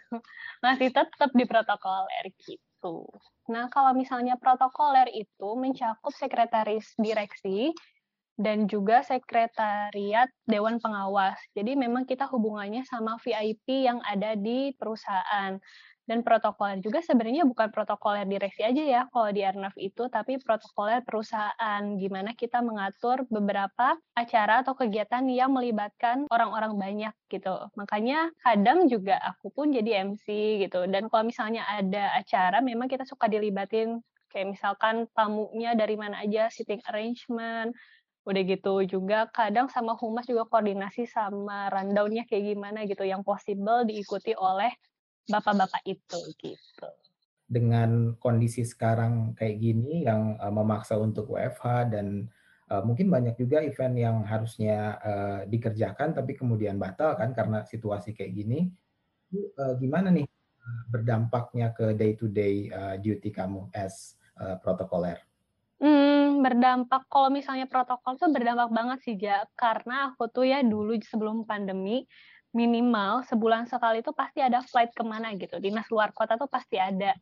Masih 0.66 0.90
tetap 0.90 1.30
di 1.30 1.46
protokoler 1.46 2.34
gitu. 2.42 3.06
Nah, 3.46 3.70
kalau 3.70 3.94
misalnya 3.94 4.34
protokoler 4.34 5.06
itu 5.14 5.48
mencakup 5.54 6.10
sekretaris 6.10 6.98
direksi, 6.98 7.70
dan 8.36 8.68
juga 8.68 9.00
sekretariat 9.00 10.28
dewan 10.44 10.76
pengawas. 10.76 11.40
Jadi 11.56 11.72
memang 11.74 12.04
kita 12.04 12.28
hubungannya 12.28 12.84
sama 12.84 13.16
VIP 13.20 13.88
yang 13.88 13.98
ada 14.04 14.36
di 14.36 14.76
perusahaan. 14.76 15.56
Dan 16.06 16.22
protokoler 16.22 16.78
juga 16.78 17.02
sebenarnya 17.02 17.42
bukan 17.42 17.74
protokoler 17.74 18.30
direksi 18.30 18.62
aja 18.62 18.78
ya 18.78 19.02
kalau 19.10 19.26
di 19.34 19.42
Arnav 19.42 19.74
itu, 19.74 20.06
tapi 20.06 20.38
protokoler 20.38 21.02
perusahaan. 21.02 21.82
Gimana 21.98 22.30
kita 22.38 22.62
mengatur 22.62 23.26
beberapa 23.26 23.98
acara 24.14 24.62
atau 24.62 24.78
kegiatan 24.78 25.26
yang 25.26 25.50
melibatkan 25.50 26.30
orang-orang 26.30 26.78
banyak 26.78 27.14
gitu. 27.26 27.58
Makanya 27.74 28.30
kadang 28.38 28.86
juga 28.86 29.18
aku 29.18 29.50
pun 29.50 29.74
jadi 29.74 30.06
MC 30.06 30.62
gitu. 30.62 30.86
Dan 30.86 31.10
kalau 31.10 31.26
misalnya 31.26 31.66
ada 31.66 32.14
acara, 32.14 32.62
memang 32.62 32.86
kita 32.86 33.02
suka 33.02 33.26
dilibatin 33.26 33.98
kayak 34.30 34.54
misalkan 34.54 35.10
tamunya 35.10 35.74
dari 35.74 35.98
mana 35.98 36.22
aja, 36.22 36.46
sitting 36.54 36.84
arrangement, 36.86 37.74
Udah 38.26 38.42
gitu 38.42 38.82
juga 38.82 39.30
kadang 39.30 39.70
sama 39.70 39.94
humas 39.94 40.26
juga 40.26 40.42
koordinasi 40.50 41.06
sama 41.06 41.70
rundown-nya 41.70 42.26
kayak 42.26 42.58
gimana 42.58 42.82
gitu 42.82 43.06
yang 43.06 43.22
possible 43.22 43.86
diikuti 43.86 44.34
oleh 44.34 44.74
bapak-bapak 45.30 45.82
itu 45.86 46.20
gitu. 46.42 46.88
Dengan 47.46 48.18
kondisi 48.18 48.66
sekarang 48.66 49.38
kayak 49.38 49.56
gini 49.62 50.02
yang 50.02 50.34
uh, 50.42 50.50
memaksa 50.50 50.98
untuk 50.98 51.30
WFH 51.30 51.94
dan 51.94 52.26
uh, 52.70 52.82
mungkin 52.82 53.06
banyak 53.06 53.38
juga 53.38 53.62
event 53.62 53.94
yang 53.94 54.16
harusnya 54.26 54.98
uh, 54.98 55.40
dikerjakan 55.46 56.14
tapi 56.18 56.34
kemudian 56.34 56.78
batal 56.82 57.14
kan 57.14 57.30
karena 57.30 57.62
situasi 57.62 58.10
kayak 58.10 58.34
gini. 58.34 58.70
Uh, 59.58 59.74
gimana 59.78 60.10
nih 60.10 60.26
berdampaknya 60.90 61.74
ke 61.74 61.94
day 61.94 62.14
to 62.18 62.26
day 62.30 62.70
uh, 62.70 62.98
duty 62.98 63.30
kamu 63.30 63.70
as 63.74 64.18
uh, 64.38 64.58
protokoler? 64.58 65.25
Hmm, 65.80 66.40
berdampak. 66.40 67.04
Kalau 67.12 67.28
misalnya 67.28 67.68
protokol 67.68 68.16
tuh 68.16 68.32
berdampak 68.32 68.72
banget 68.72 68.98
sih, 69.04 69.14
Ja, 69.20 69.44
karena 69.60 70.08
aku 70.12 70.24
tuh 70.32 70.48
ya 70.48 70.64
dulu 70.64 70.96
sebelum 71.04 71.44
pandemi, 71.44 72.08
minimal 72.56 73.20
sebulan 73.28 73.68
sekali 73.68 74.00
tuh 74.00 74.16
pasti 74.16 74.40
ada 74.40 74.64
flight 74.64 74.96
ke 74.96 75.04
mana 75.04 75.36
gitu, 75.36 75.60
dinas 75.60 75.84
luar 75.92 76.16
kota 76.16 76.40
tuh 76.40 76.48
pasti 76.48 76.80
ada. 76.80 77.12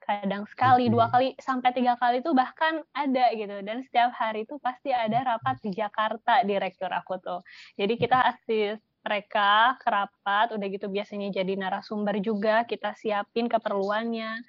Kadang 0.00 0.44
sekali, 0.48 0.88
dua 0.92 1.08
kali, 1.12 1.36
sampai 1.40 1.70
tiga 1.76 1.96
kali 2.00 2.20
tuh 2.24 2.32
bahkan 2.36 2.80
ada 2.96 3.32
gitu, 3.36 3.60
dan 3.66 3.82
setiap 3.84 4.12
hari 4.16 4.44
tuh 4.48 4.58
pasti 4.62 4.92
ada 4.94 5.20
rapat 5.36 5.60
di 5.64 5.70
Jakarta 5.74 6.42
direktur 6.48 6.88
aku 6.92 7.20
tuh. 7.20 7.40
Jadi 7.80 7.94
kita 8.00 8.18
asis 8.32 8.80
mereka 9.04 9.76
ke 9.80 9.88
rapat, 9.92 10.54
udah 10.56 10.66
gitu 10.72 10.88
biasanya 10.92 11.28
jadi 11.34 11.54
narasumber 11.60 12.16
juga, 12.24 12.64
kita 12.68 12.96
siapin 12.96 13.48
keperluannya 13.52 14.40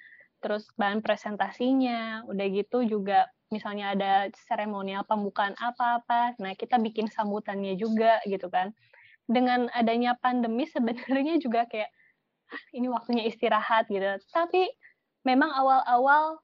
terus 0.42 0.68
bahan 0.76 1.00
presentasinya, 1.00 2.26
udah 2.28 2.46
gitu 2.52 2.84
juga 2.86 3.28
misalnya 3.50 3.94
ada 3.94 4.12
seremonial 4.48 5.06
pembukaan 5.06 5.54
apa-apa, 5.58 6.34
nah 6.42 6.52
kita 6.58 6.82
bikin 6.82 7.06
sambutannya 7.06 7.78
juga 7.78 8.18
gitu 8.26 8.50
kan. 8.50 8.74
Dengan 9.26 9.70
adanya 9.74 10.18
pandemi 10.18 10.66
sebenarnya 10.70 11.38
juga 11.42 11.66
kayak 11.70 11.90
ah, 12.50 12.62
ini 12.74 12.86
waktunya 12.90 13.26
istirahat 13.26 13.86
gitu. 13.90 14.06
Tapi 14.30 14.66
memang 15.26 15.50
awal-awal 15.50 16.38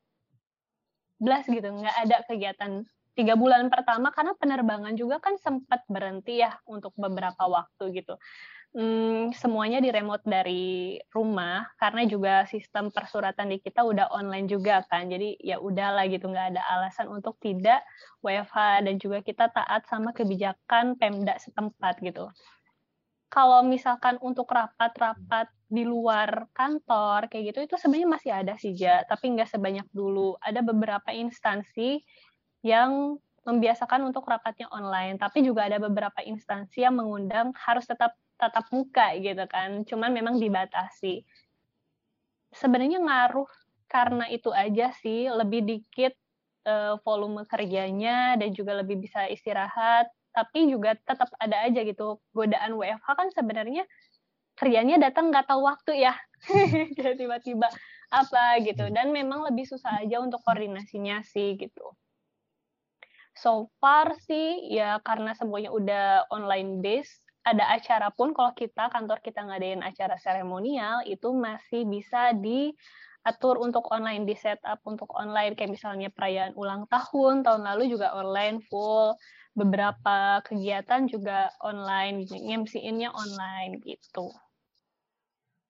belas 1.23 1.47
gitu, 1.47 1.67
nggak 1.71 1.97
ada 2.09 2.17
kegiatan 2.27 2.73
tiga 3.13 3.37
bulan 3.37 3.69
pertama 3.69 4.09
karena 4.11 4.33
penerbangan 4.41 4.97
juga 4.97 5.21
kan 5.21 5.37
sempat 5.37 5.85
berhenti 5.89 6.41
ya 6.41 6.57
untuk 6.65 6.97
beberapa 6.97 7.45
waktu 7.45 8.03
gitu. 8.03 8.17
Hmm, 8.73 9.37
semuanya 9.37 9.85
di 9.85 9.93
remote 9.93 10.25
dari 10.25 10.97
rumah 11.13 11.69
karena 11.77 12.09
juga 12.09 12.49
sistem 12.49 12.89
persuratan 12.89 13.53
di 13.53 13.61
kita 13.61 13.85
udah 13.85 14.09
online 14.09 14.49
juga 14.49 14.81
kan. 14.89 15.13
Jadi 15.13 15.37
ya 15.45 15.61
udahlah 15.61 16.09
gitu 16.09 16.33
nggak 16.33 16.57
ada 16.57 16.63
alasan 16.73 17.13
untuk 17.13 17.37
tidak 17.37 17.85
WFH 18.25 18.89
dan 18.89 18.97
juga 18.97 19.21
kita 19.21 19.53
taat 19.53 19.85
sama 19.93 20.17
kebijakan 20.17 20.97
Pemda 20.97 21.37
setempat 21.37 22.01
gitu. 22.01 22.33
Kalau 23.29 23.61
misalkan 23.61 24.17
untuk 24.25 24.49
rapat-rapat 24.49 25.53
di 25.69 25.85
luar 25.85 26.49
kantor 26.57 27.29
kayak 27.29 27.53
gitu 27.53 27.59
itu 27.69 27.75
sebenarnya 27.77 28.09
masih 28.09 28.33
ada 28.33 28.55
sih 28.57 28.73
ja 28.73 29.05
tapi 29.05 29.37
nggak 29.37 29.53
sebanyak 29.53 29.85
dulu. 29.93 30.41
Ada 30.41 30.65
beberapa 30.65 31.13
instansi 31.13 32.01
yang 32.63 33.19
membiasakan 33.43 34.07
untuk 34.07 34.23
rapatnya 34.31 34.71
online 34.71 35.19
tapi 35.19 35.43
juga 35.43 35.67
ada 35.67 35.83
beberapa 35.83 36.23
instansi 36.23 36.87
yang 36.87 36.95
mengundang 36.95 37.51
harus 37.59 37.87
tetap 37.91 38.15
tatap 38.43 38.67
muka 38.75 39.15
gitu 39.23 39.47
kan. 39.47 39.87
Cuman 39.87 40.11
memang 40.11 40.43
dibatasi. 40.43 41.23
Sebenarnya 42.51 42.99
ngaruh 42.99 43.47
karena 43.87 44.27
itu 44.27 44.51
aja 44.51 44.91
sih, 44.99 45.31
lebih 45.31 45.63
dikit 45.63 46.19
uh, 46.67 46.99
volume 47.07 47.47
kerjanya 47.47 48.35
dan 48.35 48.51
juga 48.51 48.83
lebih 48.83 48.99
bisa 48.99 49.31
istirahat, 49.31 50.11
tapi 50.35 50.67
juga 50.67 50.99
tetap 50.99 51.31
ada 51.39 51.63
aja 51.63 51.87
gitu 51.87 52.19
godaan 52.35 52.75
WFH 52.75 53.09
kan 53.09 53.29
sebenarnya 53.31 53.85
kerjanya 54.57 55.01
datang 55.01 55.31
nggak 55.31 55.47
tahu 55.47 55.63
waktu 55.65 56.03
ya. 56.03 56.15
tiba-tiba 57.21 57.71
apa 58.13 58.61
gitu 58.61 58.93
dan 58.93 59.09
memang 59.09 59.47
lebih 59.49 59.65
susah 59.65 60.05
aja 60.05 60.21
untuk 60.21 60.43
koordinasinya 60.45 61.25
sih 61.25 61.57
gitu. 61.57 61.95
So 63.33 63.73
far 63.81 64.13
sih 64.29 64.69
ya 64.69 65.01
karena 65.01 65.33
semuanya 65.33 65.73
udah 65.73 66.29
online 66.29 66.85
base 66.85 67.23
ada 67.43 67.75
acara 67.75 68.09
pun 68.15 68.31
kalau 68.31 68.55
kita 68.55 68.87
kantor 68.93 69.19
kita 69.19 69.43
ngadain 69.43 69.83
acara 69.83 70.15
seremonial 70.21 71.03
itu 71.03 71.35
masih 71.35 71.83
bisa 71.91 72.31
diatur 72.39 73.59
untuk 73.59 73.91
online 73.91 74.23
di 74.23 74.39
setup 74.39 74.79
untuk 74.87 75.11
online 75.19 75.59
kayak 75.59 75.75
misalnya 75.75 76.07
perayaan 76.15 76.55
ulang 76.55 76.87
tahun 76.87 77.43
tahun 77.43 77.63
lalu 77.67 77.91
juga 77.91 78.15
online 78.15 78.63
full 78.71 79.19
beberapa 79.53 80.41
kegiatan 80.47 81.11
juga 81.11 81.53
online 81.61 82.25
MC-nya 82.31 83.13
online 83.13 83.83
gitu. 83.85 84.33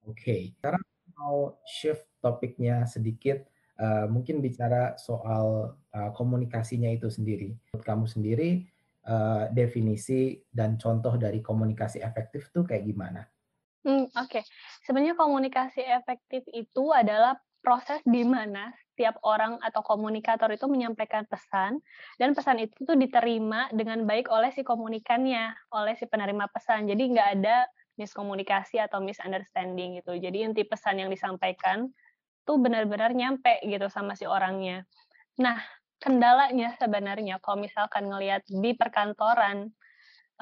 Oke, 0.02 0.19
okay. 0.19 0.40
sekarang 0.59 0.83
mau 1.19 1.54
shift 1.66 2.07
topiknya 2.19 2.87
sedikit 2.87 3.51
uh, 3.81 4.07
mungkin 4.11 4.45
bicara 4.45 4.99
soal 4.99 5.76
uh, 5.95 6.11
komunikasinya 6.12 6.91
itu 6.93 7.09
sendiri. 7.09 7.55
Menurut 7.71 7.85
kamu 7.85 8.05
sendiri 8.09 8.50
uh, 9.07 9.49
definisi 9.55 10.43
dan 10.50 10.76
contoh 10.76 11.17
dari 11.17 11.41
komunikasi 11.41 12.02
efektif 12.02 12.50
tuh 12.52 12.67
kayak 12.67 12.85
gimana? 12.85 13.23
Hmm, 13.83 14.07
Oke, 14.14 14.38
okay. 14.38 14.45
sebenarnya 14.87 15.19
komunikasi 15.19 15.83
efektif 15.83 16.47
itu 16.55 16.95
adalah 16.95 17.35
proses 17.62 18.02
di 18.07 18.23
mana 18.26 18.75
setiap 18.93 19.19
orang 19.23 19.59
atau 19.62 19.81
komunikator 19.87 20.50
itu 20.50 20.67
menyampaikan 20.67 21.26
pesan 21.31 21.79
dan 22.19 22.35
pesan 22.35 22.62
itu 22.62 22.75
tuh 22.83 22.99
diterima 22.99 23.71
dengan 23.71 24.02
baik 24.07 24.31
oleh 24.31 24.50
si 24.55 24.67
komunikannya, 24.67 25.55
oleh 25.75 25.95
si 25.99 26.07
penerima 26.07 26.50
pesan. 26.50 26.91
Jadi 26.91 27.02
nggak 27.14 27.29
ada 27.41 27.67
miskomunikasi 27.97 28.83
atau 28.83 28.99
misunderstanding 29.02 30.02
gitu. 30.02 30.19
Jadi 30.19 30.43
inti 30.43 30.62
pesan 30.67 31.02
yang 31.02 31.11
disampaikan 31.11 31.91
tuh 32.46 32.58
benar-benar 32.61 33.12
nyampe 33.14 33.62
gitu 33.66 33.87
sama 33.92 34.14
si 34.18 34.25
orangnya. 34.26 34.84
Nah, 35.40 35.58
kendalanya 36.02 36.75
sebenarnya 36.80 37.38
kalau 37.44 37.62
misalkan 37.62 38.11
ngelihat 38.11 38.42
di 38.49 38.72
perkantoran 38.76 39.70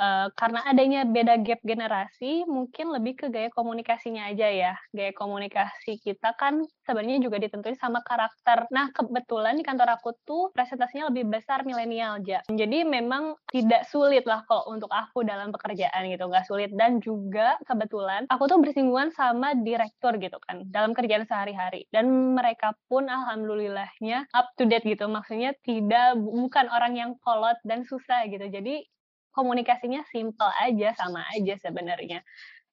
Uh, 0.00 0.32
karena 0.32 0.64
adanya 0.64 1.04
beda 1.04 1.36
gap 1.44 1.60
generasi, 1.60 2.48
mungkin 2.48 2.88
lebih 2.88 3.20
ke 3.20 3.26
gaya 3.28 3.52
komunikasinya 3.52 4.32
aja 4.32 4.48
ya. 4.48 4.72
Gaya 4.96 5.12
komunikasi 5.12 6.00
kita 6.00 6.32
kan 6.40 6.64
sebenarnya 6.88 7.20
juga 7.20 7.36
ditentuin 7.36 7.76
sama 7.76 8.00
karakter. 8.00 8.64
Nah, 8.72 8.88
kebetulan 8.96 9.60
di 9.60 9.64
kantor 9.66 10.00
aku 10.00 10.16
tuh 10.24 10.48
presentasinya 10.56 11.12
lebih 11.12 11.28
besar 11.28 11.68
milenial 11.68 12.16
aja. 12.16 12.40
Jadi 12.48 12.88
memang 12.88 13.36
tidak 13.52 13.84
sulit 13.92 14.24
lah 14.24 14.40
kalau 14.48 14.72
untuk 14.72 14.88
aku 14.88 15.20
dalam 15.20 15.52
pekerjaan 15.52 16.08
gitu, 16.08 16.32
nggak 16.32 16.48
sulit. 16.48 16.72
Dan 16.72 17.04
juga 17.04 17.60
kebetulan 17.68 18.24
aku 18.32 18.48
tuh 18.48 18.56
bersinggungan 18.56 19.12
sama 19.12 19.52
direktur 19.52 20.16
gitu 20.16 20.40
kan, 20.48 20.64
dalam 20.72 20.96
kerjaan 20.96 21.28
sehari-hari. 21.28 21.84
Dan 21.92 22.32
mereka 22.32 22.72
pun 22.88 23.04
alhamdulillahnya 23.04 24.32
up 24.32 24.48
to 24.56 24.64
date 24.64 24.88
gitu, 24.88 25.04
maksudnya 25.12 25.52
tidak 25.60 26.16
bukan 26.16 26.72
orang 26.72 26.96
yang 26.96 27.10
kolot 27.20 27.60
dan 27.68 27.84
susah 27.84 28.24
gitu. 28.32 28.48
Jadi 28.48 28.80
komunikasinya 29.32 30.02
simple 30.10 30.50
aja, 30.60 30.94
sama 30.98 31.24
aja 31.34 31.54
sebenarnya. 31.60 32.22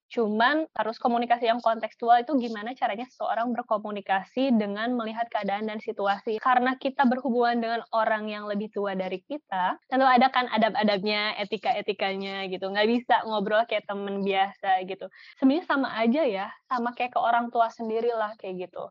Cuman 0.08 0.64
harus 0.72 0.96
komunikasi 1.04 1.52
yang 1.52 1.60
kontekstual 1.60 2.24
itu 2.24 2.32
gimana 2.40 2.72
caranya 2.80 3.04
seseorang 3.12 3.52
berkomunikasi 3.52 4.56
dengan 4.56 4.96
melihat 4.96 5.28
keadaan 5.28 5.68
dan 5.68 5.84
situasi. 5.84 6.40
Karena 6.40 6.80
kita 6.80 7.04
berhubungan 7.04 7.60
dengan 7.60 7.82
orang 7.92 8.32
yang 8.32 8.48
lebih 8.48 8.72
tua 8.72 8.96
dari 8.96 9.20
kita, 9.20 9.76
tentu 9.92 10.08
ada 10.08 10.32
kan 10.32 10.48
adab-adabnya, 10.48 11.36
etika-etikanya 11.44 12.48
gitu. 12.48 12.72
Nggak 12.72 12.88
bisa 12.88 13.16
ngobrol 13.28 13.68
kayak 13.68 13.84
temen 13.84 14.24
biasa 14.24 14.88
gitu. 14.88 15.12
Sebenarnya 15.44 15.66
sama 15.68 15.90
aja 16.00 16.24
ya, 16.24 16.48
sama 16.72 16.96
kayak 16.96 17.12
ke 17.12 17.20
orang 17.20 17.52
tua 17.52 17.68
sendiri 17.68 18.16
lah 18.16 18.32
kayak 18.40 18.72
gitu 18.72 18.88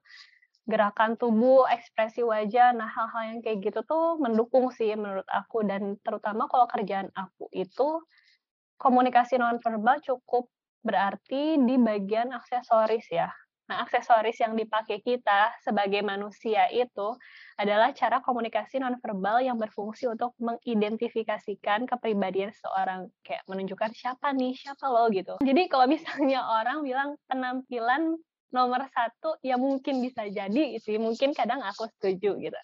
gerakan 0.67 1.15
tubuh, 1.15 1.65
ekspresi 1.71 2.27
wajah, 2.27 2.75
nah 2.75 2.91
hal-hal 2.91 3.23
yang 3.35 3.41
kayak 3.41 3.63
gitu 3.63 3.81
tuh 3.87 4.19
mendukung 4.19 4.75
sih 4.75 4.93
menurut 4.99 5.27
aku 5.31 5.63
dan 5.63 5.95
terutama 6.03 6.51
kalau 6.51 6.67
kerjaan 6.67 7.09
aku 7.15 7.47
itu 7.55 8.03
komunikasi 8.77 9.39
nonverbal 9.39 10.03
cukup 10.03 10.51
berarti 10.83 11.59
di 11.63 11.75
bagian 11.79 12.35
aksesoris 12.35 13.07
ya. 13.11 13.31
Nah, 13.67 13.83
aksesoris 13.83 14.39
yang 14.39 14.55
dipakai 14.55 15.03
kita 15.03 15.51
sebagai 15.59 15.99
manusia 16.07 16.71
itu 16.71 17.19
adalah 17.59 17.91
cara 17.91 18.23
komunikasi 18.23 18.79
nonverbal 18.79 19.43
yang 19.43 19.59
berfungsi 19.59 20.07
untuk 20.07 20.39
mengidentifikasikan 20.39 21.91
kepribadian 21.91 22.55
seorang, 22.55 23.11
kayak 23.27 23.43
menunjukkan 23.51 23.91
siapa 23.91 24.31
nih, 24.39 24.55
siapa 24.55 24.87
lo 24.87 25.11
gitu. 25.11 25.35
Jadi 25.43 25.67
kalau 25.67 25.91
misalnya 25.91 26.47
orang 26.63 26.87
bilang 26.87 27.19
penampilan 27.27 28.15
nomor 28.55 28.87
satu 28.91 29.39
ya 29.43 29.59
mungkin 29.59 30.03
bisa 30.03 30.27
jadi 30.31 30.79
sih 30.79 30.97
mungkin 30.99 31.35
kadang 31.35 31.63
aku 31.63 31.91
setuju 31.99 32.39
gitu. 32.39 32.61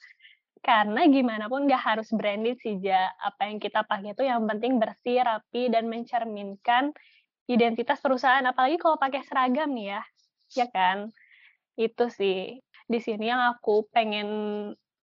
Karena 0.62 1.06
gimana 1.10 1.50
pun 1.50 1.66
nggak 1.66 1.82
harus 1.82 2.08
branded 2.14 2.58
sih 2.62 2.78
ja. 2.78 3.10
Apa 3.18 3.50
yang 3.50 3.58
kita 3.58 3.82
pakai 3.86 4.14
itu 4.14 4.22
yang 4.22 4.46
penting 4.46 4.78
bersih 4.78 5.22
rapi 5.26 5.68
dan 5.72 5.90
mencerminkan 5.90 6.94
identitas 7.50 7.98
perusahaan. 7.98 8.46
Apalagi 8.46 8.78
kalau 8.78 8.94
pakai 8.98 9.26
seragam 9.26 9.74
nih 9.74 9.98
ya 9.98 10.02
ya 10.54 10.66
kan? 10.70 11.10
Itu 11.74 12.08
sih. 12.12 12.62
Di 12.86 12.98
sini 13.02 13.30
yang 13.32 13.42
aku 13.42 13.88
pengen 13.90 14.28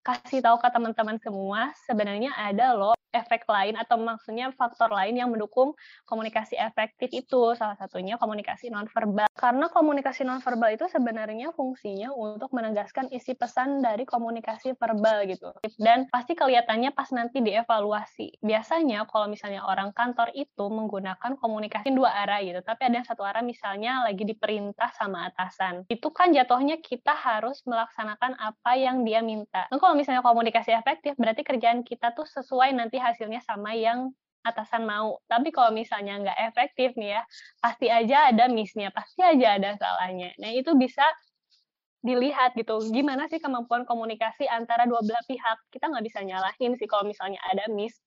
kasih 0.05 0.39
tahu 0.39 0.57
ke 0.61 0.67
teman-teman 0.71 1.17
semua 1.19 1.71
sebenarnya 1.85 2.31
ada 2.35 2.73
loh 2.73 2.99
efek 3.13 3.45
lain 3.49 3.73
atau 3.77 3.97
maksudnya 3.97 4.53
faktor 4.53 4.93
lain 4.93 5.17
yang 5.17 5.29
mendukung 5.33 5.73
komunikasi 6.05 6.55
efektif 6.57 7.09
itu. 7.13 7.57
Salah 7.57 7.75
satunya 7.77 8.15
komunikasi 8.21 8.69
nonverbal. 8.69 9.29
Karena 9.33 9.69
komunikasi 9.69 10.25
nonverbal 10.25 10.77
itu 10.77 10.85
sebenarnya 10.89 11.53
fungsinya 11.53 12.13
untuk 12.13 12.53
menegaskan 12.53 13.09
isi 13.09 13.33
pesan 13.33 13.81
dari 13.81 14.05
komunikasi 14.05 14.77
verbal 14.77 15.25
gitu. 15.25 15.49
Dan 15.81 16.05
pasti 16.13 16.37
kelihatannya 16.37 16.93
pas 16.93 17.09
nanti 17.13 17.41
dievaluasi. 17.41 18.41
Biasanya 18.45 19.09
kalau 19.09 19.27
misalnya 19.29 19.65
orang 19.65 19.91
kantor 19.93 20.29
itu 20.37 20.65
menggunakan 20.69 21.37
komunikasi 21.41 21.93
dua 21.93 22.13
arah 22.25 22.41
gitu. 22.45 22.61
Tapi 22.61 22.93
ada 22.93 23.01
satu 23.05 23.25
arah 23.25 23.41
misalnya 23.41 24.05
lagi 24.05 24.21
diperintah 24.25 24.93
sama 24.93 25.29
atasan. 25.33 25.89
Itu 25.89 26.13
kan 26.13 26.29
jatuhnya 26.29 26.77
kita 26.81 27.15
harus 27.15 27.65
melaksanakan 27.65 28.37
apa 28.37 28.71
yang 28.77 29.01
dia 29.01 29.25
minta. 29.25 29.65
Nah 29.73 29.79
kalau 29.89 29.97
misalnya 29.97 30.21
komunikasi 30.21 30.69
efektif 30.69 31.17
berarti 31.17 31.41
kerjaan 31.41 31.81
kita 31.81 32.13
tuh 32.13 32.29
sesuai 32.29 32.77
nanti 32.77 33.01
hasilnya 33.01 33.41
sama 33.41 33.73
yang 33.73 34.13
atasan 34.45 34.85
mau. 34.85 35.17
Tapi 35.25 35.49
kalau 35.49 35.73
misalnya 35.73 36.21
nggak 36.21 36.37
efektif 36.53 36.93
nih 36.93 37.17
ya, 37.17 37.21
pasti 37.57 37.89
aja 37.89 38.29
ada 38.29 38.45
missnya, 38.53 38.93
pasti 38.93 39.25
aja 39.25 39.57
ada 39.57 39.73
salahnya. 39.81 40.29
Nah 40.37 40.53
itu 40.53 40.77
bisa 40.77 41.01
dilihat 42.05 42.53
gitu, 42.53 42.77
gimana 42.93 43.25
sih 43.33 43.41
kemampuan 43.41 43.81
komunikasi 43.89 44.45
antara 44.45 44.85
dua 44.85 45.01
belah 45.01 45.25
pihak. 45.25 45.57
Kita 45.73 45.89
nggak 45.89 46.05
bisa 46.05 46.21
nyalahin 46.21 46.77
sih 46.77 46.85
kalau 46.85 47.09
misalnya 47.09 47.41
ada 47.49 47.65
miss. 47.73 47.97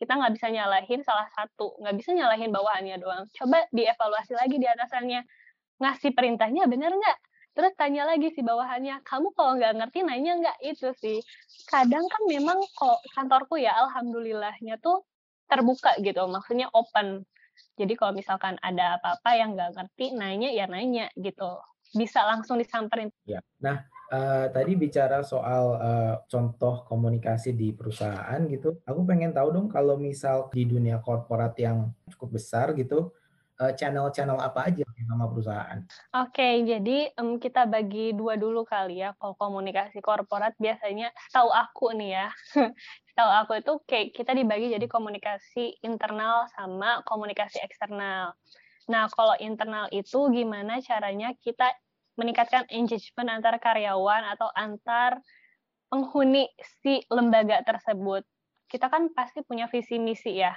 Kita 0.00 0.16
nggak 0.16 0.40
bisa 0.40 0.48
nyalahin 0.48 1.04
salah 1.04 1.28
satu, 1.36 1.76
nggak 1.84 2.00
bisa 2.00 2.16
nyalahin 2.16 2.48
bawahannya 2.48 2.96
doang. 2.96 3.28
Coba 3.36 3.60
dievaluasi 3.76 4.32
lagi 4.40 4.56
di 4.56 4.64
atasannya. 4.64 5.20
Ngasih 5.84 6.16
perintahnya 6.16 6.64
bener 6.64 6.96
nggak? 6.96 7.18
Terus 7.56 7.72
tanya 7.80 8.04
lagi 8.04 8.28
si 8.36 8.44
bawahannya, 8.44 9.00
kamu 9.00 9.32
kalau 9.32 9.56
nggak 9.56 9.80
ngerti 9.80 10.04
nanya 10.04 10.32
nggak 10.36 10.58
itu 10.60 10.92
sih. 11.00 11.24
Kadang 11.72 12.04
kan 12.04 12.22
memang 12.28 12.60
kok 12.76 13.00
kantorku 13.16 13.56
ya 13.56 13.72
alhamdulillahnya 13.80 14.76
tuh 14.84 15.08
terbuka 15.48 15.96
gitu, 16.04 16.28
maksudnya 16.28 16.68
open. 16.76 17.24
Jadi 17.80 17.96
kalau 17.96 18.12
misalkan 18.12 18.60
ada 18.60 19.00
apa-apa 19.00 19.30
yang 19.40 19.56
nggak 19.56 19.72
ngerti, 19.72 20.12
nanya 20.12 20.52
ya 20.52 20.68
nanya 20.68 21.08
gitu. 21.16 21.56
Bisa 21.96 22.28
langsung 22.28 22.60
disamperin. 22.60 23.08
Ya. 23.24 23.40
Nah, 23.64 23.88
uh, 24.12 24.52
tadi 24.52 24.76
bicara 24.76 25.24
soal 25.24 25.64
uh, 25.80 26.14
contoh 26.28 26.84
komunikasi 26.84 27.56
di 27.56 27.72
perusahaan 27.72 28.36
gitu. 28.52 28.84
Aku 28.84 29.00
pengen 29.08 29.32
tahu 29.32 29.48
dong 29.56 29.68
kalau 29.72 29.96
misal 29.96 30.52
di 30.52 30.68
dunia 30.68 31.00
korporat 31.00 31.56
yang 31.56 31.88
cukup 32.12 32.36
besar 32.36 32.76
gitu, 32.76 33.16
channel-channel 33.56 34.36
apa 34.36 34.68
aja 34.68 34.84
nama 35.08 35.24
perusahaan? 35.32 35.80
Oke, 36.12 36.36
okay, 36.36 36.54
jadi 36.68 37.08
um, 37.16 37.40
kita 37.40 37.64
bagi 37.64 38.12
dua 38.12 38.36
dulu 38.36 38.68
kali 38.68 39.00
ya. 39.00 39.16
Kalau 39.16 39.32
komunikasi 39.40 40.04
korporat 40.04 40.52
biasanya, 40.60 41.08
setahu 41.28 41.48
aku 41.48 41.96
nih 41.96 42.10
ya, 42.20 42.26
setahu 43.08 43.30
aku 43.32 43.52
itu 43.64 43.72
kayak 43.88 44.06
kita 44.12 44.36
dibagi 44.36 44.68
jadi 44.76 44.84
komunikasi 44.84 45.80
internal 45.80 46.44
sama 46.52 47.00
komunikasi 47.08 47.64
eksternal. 47.64 48.36
Nah, 48.86 49.08
kalau 49.10 49.34
internal 49.40 49.88
itu 49.90 50.28
gimana 50.30 50.78
caranya 50.84 51.32
kita 51.40 51.72
meningkatkan 52.20 52.68
engagement 52.68 53.28
antar 53.28 53.56
karyawan 53.56 54.36
atau 54.36 54.48
antar 54.52 55.20
penghuni 55.88 56.48
si 56.82 57.02
lembaga 57.08 57.64
tersebut. 57.64 58.22
Kita 58.66 58.90
kan 58.90 59.08
pasti 59.14 59.40
punya 59.46 59.70
visi 59.70 59.96
misi 59.96 60.42
ya 60.42 60.54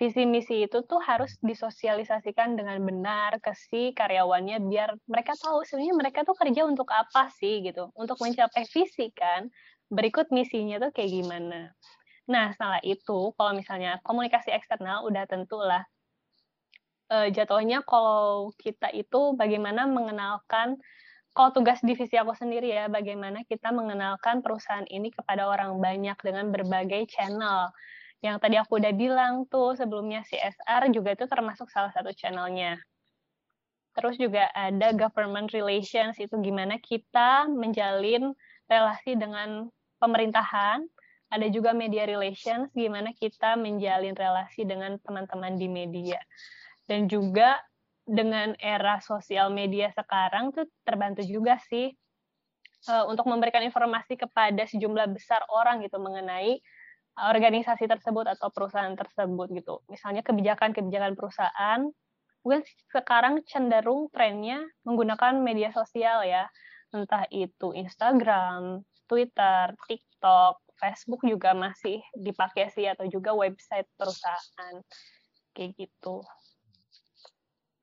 visi 0.00 0.24
misi 0.24 0.64
itu 0.64 0.80
tuh 0.88 0.96
harus 1.04 1.36
disosialisasikan 1.44 2.56
dengan 2.56 2.80
benar 2.80 3.36
ke 3.44 3.52
si 3.52 3.92
karyawannya 3.92 4.56
biar 4.64 4.96
mereka 5.04 5.36
tahu 5.36 5.60
sebenarnya 5.60 5.92
mereka 5.92 6.24
tuh 6.24 6.32
kerja 6.32 6.64
untuk 6.64 6.88
apa 6.88 7.28
sih 7.36 7.60
gitu. 7.60 7.92
Untuk 7.92 8.16
mencapai 8.16 8.64
visi 8.64 9.12
kan 9.12 9.52
berikut 9.92 10.32
misinya 10.32 10.80
tuh 10.80 10.88
kayak 10.96 11.12
gimana. 11.20 11.76
Nah 12.32 12.48
setelah 12.56 12.80
itu 12.80 13.36
kalau 13.36 13.52
misalnya 13.52 14.00
komunikasi 14.00 14.56
eksternal 14.56 15.04
udah 15.04 15.28
tentulah 15.28 15.84
uh, 17.12 17.28
jatuhnya 17.28 17.84
kalau 17.84 18.56
kita 18.56 18.88
itu 18.96 19.36
bagaimana 19.36 19.84
mengenalkan 19.84 20.80
kalau 21.36 21.52
tugas 21.52 21.78
divisi 21.84 22.16
aku 22.16 22.32
sendiri 22.32 22.72
ya 22.72 22.88
bagaimana 22.88 23.44
kita 23.44 23.68
mengenalkan 23.70 24.40
perusahaan 24.40 24.88
ini 24.88 25.12
kepada 25.12 25.44
orang 25.46 25.76
banyak 25.76 26.16
dengan 26.24 26.48
berbagai 26.48 27.04
channel 27.12 27.68
yang 28.20 28.36
tadi 28.36 28.60
aku 28.60 28.76
udah 28.76 28.92
bilang 28.92 29.48
tuh 29.48 29.72
sebelumnya 29.76 30.20
CSR 30.28 30.92
juga 30.92 31.16
itu 31.16 31.24
termasuk 31.24 31.72
salah 31.72 31.88
satu 31.92 32.12
channelnya. 32.12 32.76
Terus 33.96 34.20
juga 34.20 34.46
ada 34.52 34.92
government 34.94 35.50
relations, 35.50 36.20
itu 36.20 36.36
gimana 36.38 36.78
kita 36.78 37.48
menjalin 37.50 38.36
relasi 38.70 39.16
dengan 39.18 39.66
pemerintahan. 39.98 40.84
Ada 41.30 41.46
juga 41.50 41.74
media 41.74 42.06
relations, 42.06 42.70
gimana 42.76 43.10
kita 43.16 43.58
menjalin 43.58 44.14
relasi 44.14 44.68
dengan 44.68 45.00
teman-teman 45.02 45.58
di 45.58 45.66
media. 45.66 46.20
Dan 46.86 47.08
juga 47.10 47.58
dengan 48.04 48.52
era 48.58 48.98
sosial 48.98 49.54
media 49.54 49.94
sekarang 49.94 50.50
tuh 50.50 50.66
terbantu 50.82 51.22
juga 51.22 51.56
sih 51.70 51.94
uh, 52.90 53.06
untuk 53.06 53.30
memberikan 53.30 53.62
informasi 53.62 54.18
kepada 54.18 54.66
sejumlah 54.66 55.14
besar 55.14 55.46
orang 55.50 55.84
gitu 55.86 56.02
mengenai 56.02 56.58
organisasi 57.28 57.84
tersebut 57.84 58.24
atau 58.24 58.48
perusahaan 58.48 58.94
tersebut 58.96 59.48
gitu. 59.52 59.84
Misalnya 59.92 60.24
kebijakan-kebijakan 60.24 61.12
perusahaan, 61.18 61.80
mungkin 62.40 62.62
sekarang 62.88 63.44
cenderung 63.44 64.08
trennya 64.08 64.64
menggunakan 64.88 65.36
media 65.42 65.68
sosial 65.76 66.24
ya, 66.24 66.48
entah 66.96 67.28
itu 67.28 67.76
Instagram, 67.76 68.80
Twitter, 69.04 69.76
TikTok, 69.84 70.64
Facebook 70.80 71.20
juga 71.28 71.52
masih 71.52 72.00
dipakai 72.16 72.72
sih 72.72 72.88
atau 72.88 73.04
juga 73.04 73.36
website 73.36 73.86
perusahaan 74.00 74.74
kayak 75.52 75.76
gitu. 75.76 76.24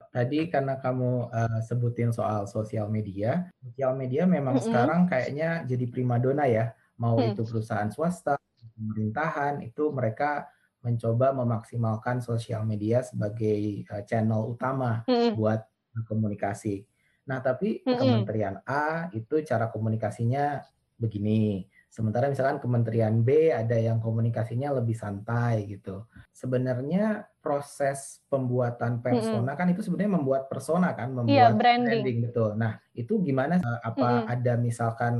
Tadi 0.10 0.50
karena 0.50 0.82
kamu 0.82 1.30
uh, 1.30 1.60
sebutin 1.62 2.10
soal 2.10 2.50
sosial 2.50 2.90
media, 2.90 3.54
sosial 3.62 3.94
media 3.94 4.26
memang 4.26 4.58
mm 4.58 4.62
-hmm. 4.66 4.74
sekarang 4.74 5.02
kayaknya 5.06 5.50
jadi 5.70 5.86
primadona 5.86 6.50
ya, 6.50 6.74
mau 6.98 7.22
mm. 7.22 7.38
itu 7.38 7.46
perusahaan 7.46 7.92
swasta 7.94 8.40
pemerintahan 8.78 9.66
itu 9.66 9.90
mereka 9.90 10.46
mencoba 10.86 11.34
memaksimalkan 11.34 12.22
sosial 12.22 12.64
media 12.64 13.02
sebagai 13.02 13.84
uh, 13.90 14.06
channel 14.06 14.54
utama 14.54 15.02
mm. 15.10 15.34
buat 15.34 15.66
komunikasi. 16.06 16.86
Nah, 17.28 17.44
tapi 17.44 17.84
mm 17.84 17.98
Kementerian 17.98 18.56
A 18.64 19.12
itu 19.12 19.42
cara 19.44 19.68
komunikasinya 19.68 20.62
begini. 20.96 21.68
Sementara 21.92 22.30
misalkan 22.30 22.62
Kementerian 22.62 23.26
B 23.26 23.50
ada 23.50 23.74
yang 23.74 23.98
komunikasinya 23.98 24.70
lebih 24.78 24.94
santai 24.94 25.66
gitu. 25.66 26.06
Sebenarnya 26.30 27.26
proses 27.42 28.22
pembuatan 28.30 29.02
persona 29.02 29.58
mm 29.58 29.60
kan 29.60 29.68
itu 29.74 29.82
sebenarnya 29.82 30.14
membuat 30.22 30.44
persona 30.48 30.94
kan, 30.94 31.12
membuat 31.12 31.36
yeah, 31.36 31.52
branding. 31.52 32.06
branding 32.06 32.20
betul. 32.30 32.54
Nah, 32.54 32.80
itu 32.94 33.20
gimana 33.20 33.60
eh, 33.60 33.82
apa 33.84 34.24
mm 34.24 34.34
ada 34.38 34.54
misalkan 34.56 35.14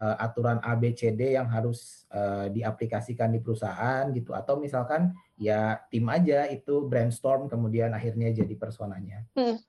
uh, 0.00 0.16
aturan 0.18 0.58
ABCD 0.64 1.36
yang 1.36 1.46
harus 1.46 2.08
uh, 2.10 2.48
diaplikasikan 2.48 3.30
di 3.30 3.38
perusahaan 3.38 4.08
gitu 4.10 4.32
atau 4.32 4.56
misalkan 4.56 5.12
ya 5.36 5.78
tim 5.92 6.08
aja 6.08 6.48
itu 6.48 6.88
brainstorm 6.88 7.46
kemudian 7.46 7.92
akhirnya 7.92 8.32
jadi 8.32 8.54
personanya. 8.56 9.22
Hmm. 9.36 9.60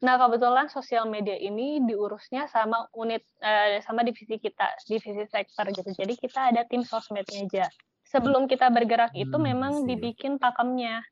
Nah 0.00 0.14
kebetulan 0.20 0.70
sosial 0.70 1.10
media 1.10 1.34
ini 1.34 1.82
diurusnya 1.82 2.46
sama 2.48 2.86
unit 2.94 3.26
uh, 3.42 3.82
sama 3.82 4.06
divisi 4.06 4.38
kita 4.38 4.78
divisi 4.86 5.26
sektor 5.28 5.66
gitu. 5.74 5.90
Jadi 5.90 6.14
kita 6.16 6.54
ada 6.54 6.62
tim 6.64 6.86
sosmednya 6.86 7.44
aja. 7.44 7.66
Sebelum 8.04 8.46
kita 8.46 8.70
bergerak 8.70 9.10
hmm, 9.10 9.24
itu 9.26 9.36
memang 9.42 9.72
sih. 9.82 9.86
dibikin 9.90 10.38
pakemnya. 10.38 11.02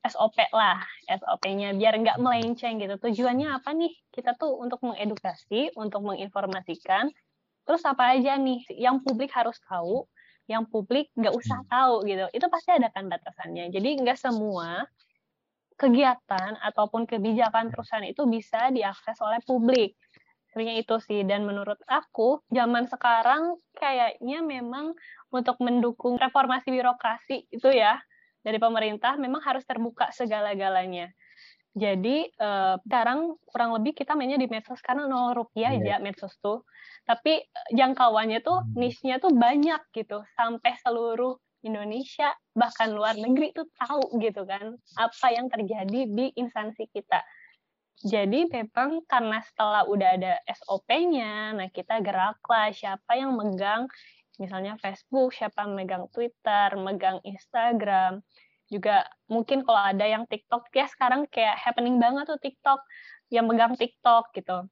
SOP 0.00 0.32
lah, 0.56 0.80
SOP-nya 1.12 1.76
biar 1.76 2.00
nggak 2.00 2.24
melenceng 2.24 2.80
gitu. 2.80 2.96
Tujuannya 2.96 3.52
apa 3.52 3.76
nih? 3.76 3.92
Kita 4.08 4.32
tuh 4.32 4.56
untuk 4.56 4.80
mengedukasi, 4.80 5.76
untuk 5.76 6.00
menginformasikan, 6.00 7.12
Terus 7.64 7.82
apa 7.86 8.16
aja 8.16 8.36
nih 8.36 8.64
yang 8.76 9.02
publik 9.04 9.30
harus 9.32 9.56
tahu, 9.66 10.06
yang 10.50 10.66
publik 10.66 11.12
nggak 11.14 11.34
usah 11.34 11.62
hmm. 11.62 11.70
tahu 11.70 11.94
gitu. 12.08 12.26
Itu 12.34 12.46
pasti 12.50 12.70
ada 12.74 12.88
kan 12.90 13.06
batasannya. 13.06 13.70
Jadi 13.70 13.88
nggak 14.02 14.18
semua 14.18 14.84
kegiatan 15.80 16.60
ataupun 16.60 17.08
kebijakan 17.08 17.72
perusahaan 17.72 18.04
itu 18.04 18.28
bisa 18.28 18.68
diakses 18.68 19.16
oleh 19.24 19.40
publik. 19.48 19.96
Sebenarnya 20.52 20.82
itu 20.82 20.96
sih. 21.00 21.22
Dan 21.24 21.46
menurut 21.46 21.78
aku, 21.86 22.42
zaman 22.50 22.90
sekarang 22.90 23.56
kayaknya 23.78 24.44
memang 24.44 24.92
untuk 25.30 25.56
mendukung 25.62 26.18
reformasi 26.18 26.74
birokrasi 26.74 27.48
itu 27.48 27.70
ya, 27.70 27.96
dari 28.42 28.58
pemerintah 28.58 29.16
memang 29.16 29.40
harus 29.40 29.64
terbuka 29.64 30.10
segala-galanya. 30.12 31.14
Jadi 31.70 32.26
uh, 32.42 32.82
sekarang 32.82 33.38
kurang 33.46 33.70
lebih 33.78 33.94
kita 33.94 34.18
mainnya 34.18 34.34
di 34.34 34.50
medsos 34.50 34.82
karena 34.82 35.06
nol 35.06 35.38
rupiah 35.38 35.70
yeah. 35.78 35.96
ya 35.96 36.02
medsos 36.02 36.34
tuh. 36.42 36.66
Tapi 37.06 37.46
eh, 37.46 37.68
jangkauannya 37.78 38.42
tuh 38.42 38.58
hmm. 38.58 38.74
niche-nya 38.74 39.22
tuh 39.22 39.30
banyak 39.30 39.78
gitu 39.94 40.22
sampai 40.34 40.74
seluruh 40.82 41.38
Indonesia 41.62 42.32
bahkan 42.56 42.90
luar 42.90 43.14
negeri 43.20 43.52
tuh 43.52 43.68
tahu 43.76 44.16
gitu 44.18 44.48
kan 44.48 44.74
apa 44.96 45.26
yang 45.30 45.46
terjadi 45.46 46.00
di 46.10 46.26
instansi 46.34 46.90
kita. 46.90 47.22
Jadi 48.00 48.48
memang 48.48 49.04
karena 49.04 49.44
setelah 49.44 49.84
udah 49.84 50.16
ada 50.16 50.40
SOP-nya, 50.48 51.52
nah 51.52 51.68
kita 51.68 52.00
geraklah 52.00 52.72
siapa 52.72 53.12
yang 53.12 53.36
megang 53.36 53.84
misalnya 54.40 54.80
Facebook, 54.80 55.36
siapa 55.36 55.68
megang 55.68 56.08
Twitter, 56.08 56.80
megang 56.80 57.20
Instagram 57.28 58.24
juga 58.70 59.02
mungkin 59.26 59.66
kalau 59.66 59.82
ada 59.82 60.06
yang 60.06 60.24
TikTok 60.30 60.70
ya 60.70 60.86
sekarang 60.86 61.26
kayak 61.28 61.58
happening 61.58 61.98
banget 61.98 62.30
tuh 62.30 62.38
TikTok 62.38 62.80
yang 63.34 63.50
megang 63.50 63.74
TikTok 63.74 64.30
gitu. 64.32 64.70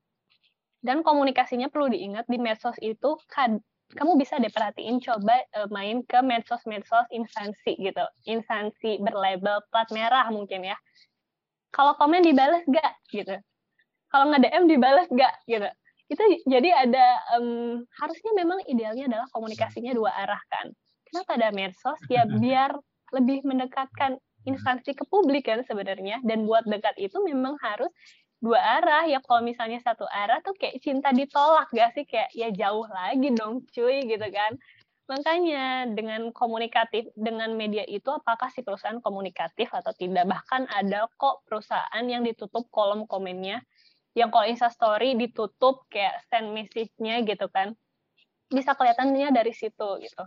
Dan 0.79 1.03
komunikasinya 1.03 1.67
perlu 1.67 1.91
diingat 1.91 2.31
di 2.31 2.39
medsos 2.39 2.79
itu 2.79 3.19
kan 3.27 3.59
kamu 3.99 4.21
bisa 4.21 4.37
deh 4.37 4.53
perhatiin 4.53 5.01
coba 5.01 5.41
uh, 5.57 5.69
main 5.73 6.05
ke 6.05 6.21
medsos-medsos 6.21 7.09
instansi 7.11 7.75
gitu. 7.81 8.05
Instansi 8.29 9.01
berlabel 9.01 9.65
plat 9.73 9.89
merah 9.91 10.29
mungkin 10.29 10.63
ya. 10.63 10.77
Kalau 11.73 11.97
komen 11.97 12.21
dibalas 12.21 12.63
gak 12.69 12.93
gitu. 13.09 13.37
Kalau 14.13 14.29
nge-DM 14.33 14.65
dibalas 14.69 15.09
gak 15.09 15.35
gitu. 15.49 15.69
Itu 16.09 16.23
jadi 16.49 16.89
ada 16.89 17.07
um, 17.37 17.85
harusnya 18.01 18.33
memang 18.37 18.61
idealnya 18.69 19.09
adalah 19.09 19.29
komunikasinya 19.33 19.93
dua 19.97 20.13
arah 20.13 20.41
kan. 20.53 20.69
Kenapa 21.09 21.41
ada 21.41 21.49
medsos? 21.53 22.01
Ya 22.13 22.29
biar 22.29 22.77
lebih 23.13 23.45
mendekatkan 23.45 24.21
instansi 24.47 24.97
ke 24.97 25.05
publik 25.09 25.49
kan 25.49 25.65
sebenarnya. 25.67 26.23
Dan 26.25 26.49
buat 26.49 26.65
dekat 26.65 26.97
itu 26.97 27.21
memang 27.25 27.61
harus 27.61 27.91
dua 28.39 28.59
arah. 28.81 29.05
Ya 29.11 29.19
kalau 29.25 29.43
misalnya 29.43 29.83
satu 29.83 30.07
arah 30.09 30.41
tuh 30.41 30.55
kayak 30.57 30.81
cinta 30.81 31.11
ditolak 31.13 31.69
gak 31.75 31.93
sih? 31.95 32.05
Kayak 32.07 32.31
ya 32.33 32.49
jauh 32.55 32.87
lagi 32.89 33.29
dong 33.35 33.67
cuy 33.73 34.07
gitu 34.07 34.29
kan. 34.31 34.57
Makanya 35.09 35.89
dengan 35.97 36.29
komunikatif 36.37 37.09
dengan 37.17 37.57
media 37.57 37.81
itu 37.89 38.13
apakah 38.13 38.53
si 38.53 38.61
perusahaan 38.61 39.01
komunikatif 39.01 39.73
atau 39.73 39.97
tidak? 39.97 40.29
Bahkan 40.29 40.69
ada 40.69 41.09
kok 41.17 41.49
perusahaan 41.49 42.05
yang 42.05 42.21
ditutup 42.29 42.69
kolom 42.69 43.09
komennya. 43.09 43.65
Yang 44.13 44.29
kalau 44.37 44.47
instastory 44.47 45.17
ditutup 45.17 45.89
kayak 45.89 46.21
send 46.29 46.53
message-nya 46.53 47.25
gitu 47.25 47.49
kan. 47.49 47.73
Bisa 48.53 48.77
kelihatannya 48.77 49.33
dari 49.33 49.53
situ 49.57 49.89
gitu. 50.05 50.23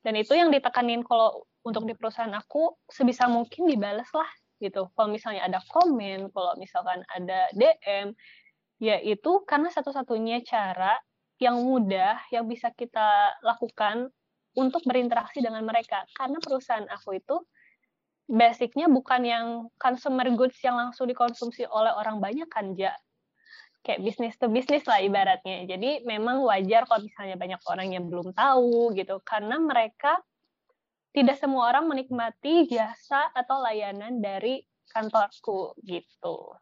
Dan 0.00 0.16
itu 0.16 0.32
yang 0.32 0.48
ditekanin 0.48 1.04
kalau 1.04 1.44
untuk 1.62 1.86
di 1.86 1.94
perusahaan 1.94 2.32
aku 2.34 2.76
sebisa 2.90 3.30
mungkin 3.30 3.70
dibalas 3.70 4.10
lah 4.14 4.28
gitu. 4.62 4.90
Kalau 4.94 5.08
misalnya 5.10 5.46
ada 5.46 5.58
komen, 5.70 6.30
kalau 6.30 6.54
misalkan 6.58 7.02
ada 7.10 7.50
DM, 7.54 8.14
ya 8.78 8.98
itu 9.02 9.42
karena 9.46 9.70
satu-satunya 9.70 10.42
cara 10.46 10.98
yang 11.42 11.58
mudah 11.58 12.22
yang 12.30 12.46
bisa 12.46 12.70
kita 12.70 13.34
lakukan 13.42 14.10
untuk 14.54 14.82
berinteraksi 14.86 15.42
dengan 15.42 15.66
mereka. 15.66 16.06
Karena 16.14 16.38
perusahaan 16.38 16.86
aku 16.86 17.18
itu 17.18 17.36
basicnya 18.30 18.86
bukan 18.86 19.22
yang 19.26 19.46
consumer 19.82 20.30
goods 20.38 20.58
yang 20.62 20.78
langsung 20.78 21.10
dikonsumsi 21.10 21.66
oleh 21.66 21.90
orang 21.90 22.22
banyak 22.22 22.46
kan, 22.46 22.74
ja. 22.78 22.94
Kayak 23.82 23.98
bisnis 24.06 24.38
to 24.38 24.46
bisnis 24.46 24.86
lah 24.86 25.02
ibaratnya. 25.02 25.66
Jadi 25.66 26.06
memang 26.06 26.46
wajar 26.46 26.86
kalau 26.86 27.02
misalnya 27.02 27.34
banyak 27.34 27.58
orang 27.66 27.90
yang 27.90 28.06
belum 28.06 28.30
tahu 28.30 28.94
gitu. 28.94 29.18
Karena 29.26 29.58
mereka 29.58 30.22
tidak 31.12 31.36
semua 31.36 31.68
orang 31.68 31.88
menikmati 31.88 32.66
jasa 32.72 33.28
atau 33.36 33.60
layanan 33.60 34.18
dari 34.18 34.64
kantorku 34.88 35.76
gitu. 35.84 36.56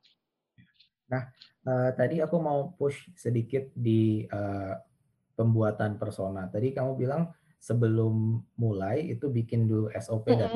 Nah, 1.10 1.26
uh, 1.66 1.90
tadi 1.94 2.22
aku 2.22 2.36
mau 2.38 2.74
push 2.74 3.10
sedikit 3.14 3.70
di 3.74 4.26
uh, 4.26 4.74
pembuatan 5.34 5.98
persona. 5.98 6.46
Tadi 6.50 6.74
kamu 6.74 6.92
bilang 6.98 7.30
sebelum 7.60 8.40
mulai 8.58 9.14
itu 9.14 9.30
bikin 9.30 9.68
dulu 9.68 9.92
SOP 10.00 10.32
mm 10.32 10.34
-hmm. 10.34 10.40
dan 10.40 10.52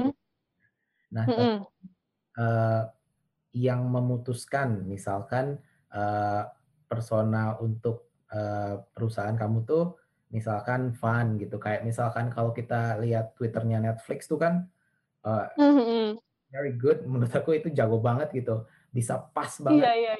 nah 1.15 1.27
mm 1.29 1.37
-hmm. 1.37 1.57
uh, 2.41 2.83
yang 3.55 3.87
memutuskan 3.87 4.83
misalkan 4.89 5.63
uh, 5.95 6.43
persona 6.91 7.55
untuk 7.61 8.11
uh, 8.33 8.83
perusahaan 8.91 9.37
kamu 9.37 9.63
tuh 9.63 9.95
misalkan 10.35 10.91
fun 10.99 11.39
gitu 11.39 11.63
kayak 11.63 11.87
misalkan 11.87 12.27
kalau 12.27 12.51
kita 12.51 12.99
lihat 12.99 13.39
twitternya 13.39 13.79
Netflix 13.79 14.27
tuh 14.27 14.43
kan 14.43 14.67
uh, 15.23 15.47
mm-hmm. 15.55 16.19
very 16.51 16.75
good 16.75 17.07
menurut 17.07 17.31
aku 17.31 17.55
itu 17.55 17.71
jago 17.71 18.03
banget 18.03 18.35
gitu 18.35 18.67
bisa 18.91 19.23
pas 19.31 19.55
banget 19.63 19.87
yeah, 19.87 19.95
yeah, 19.95 20.17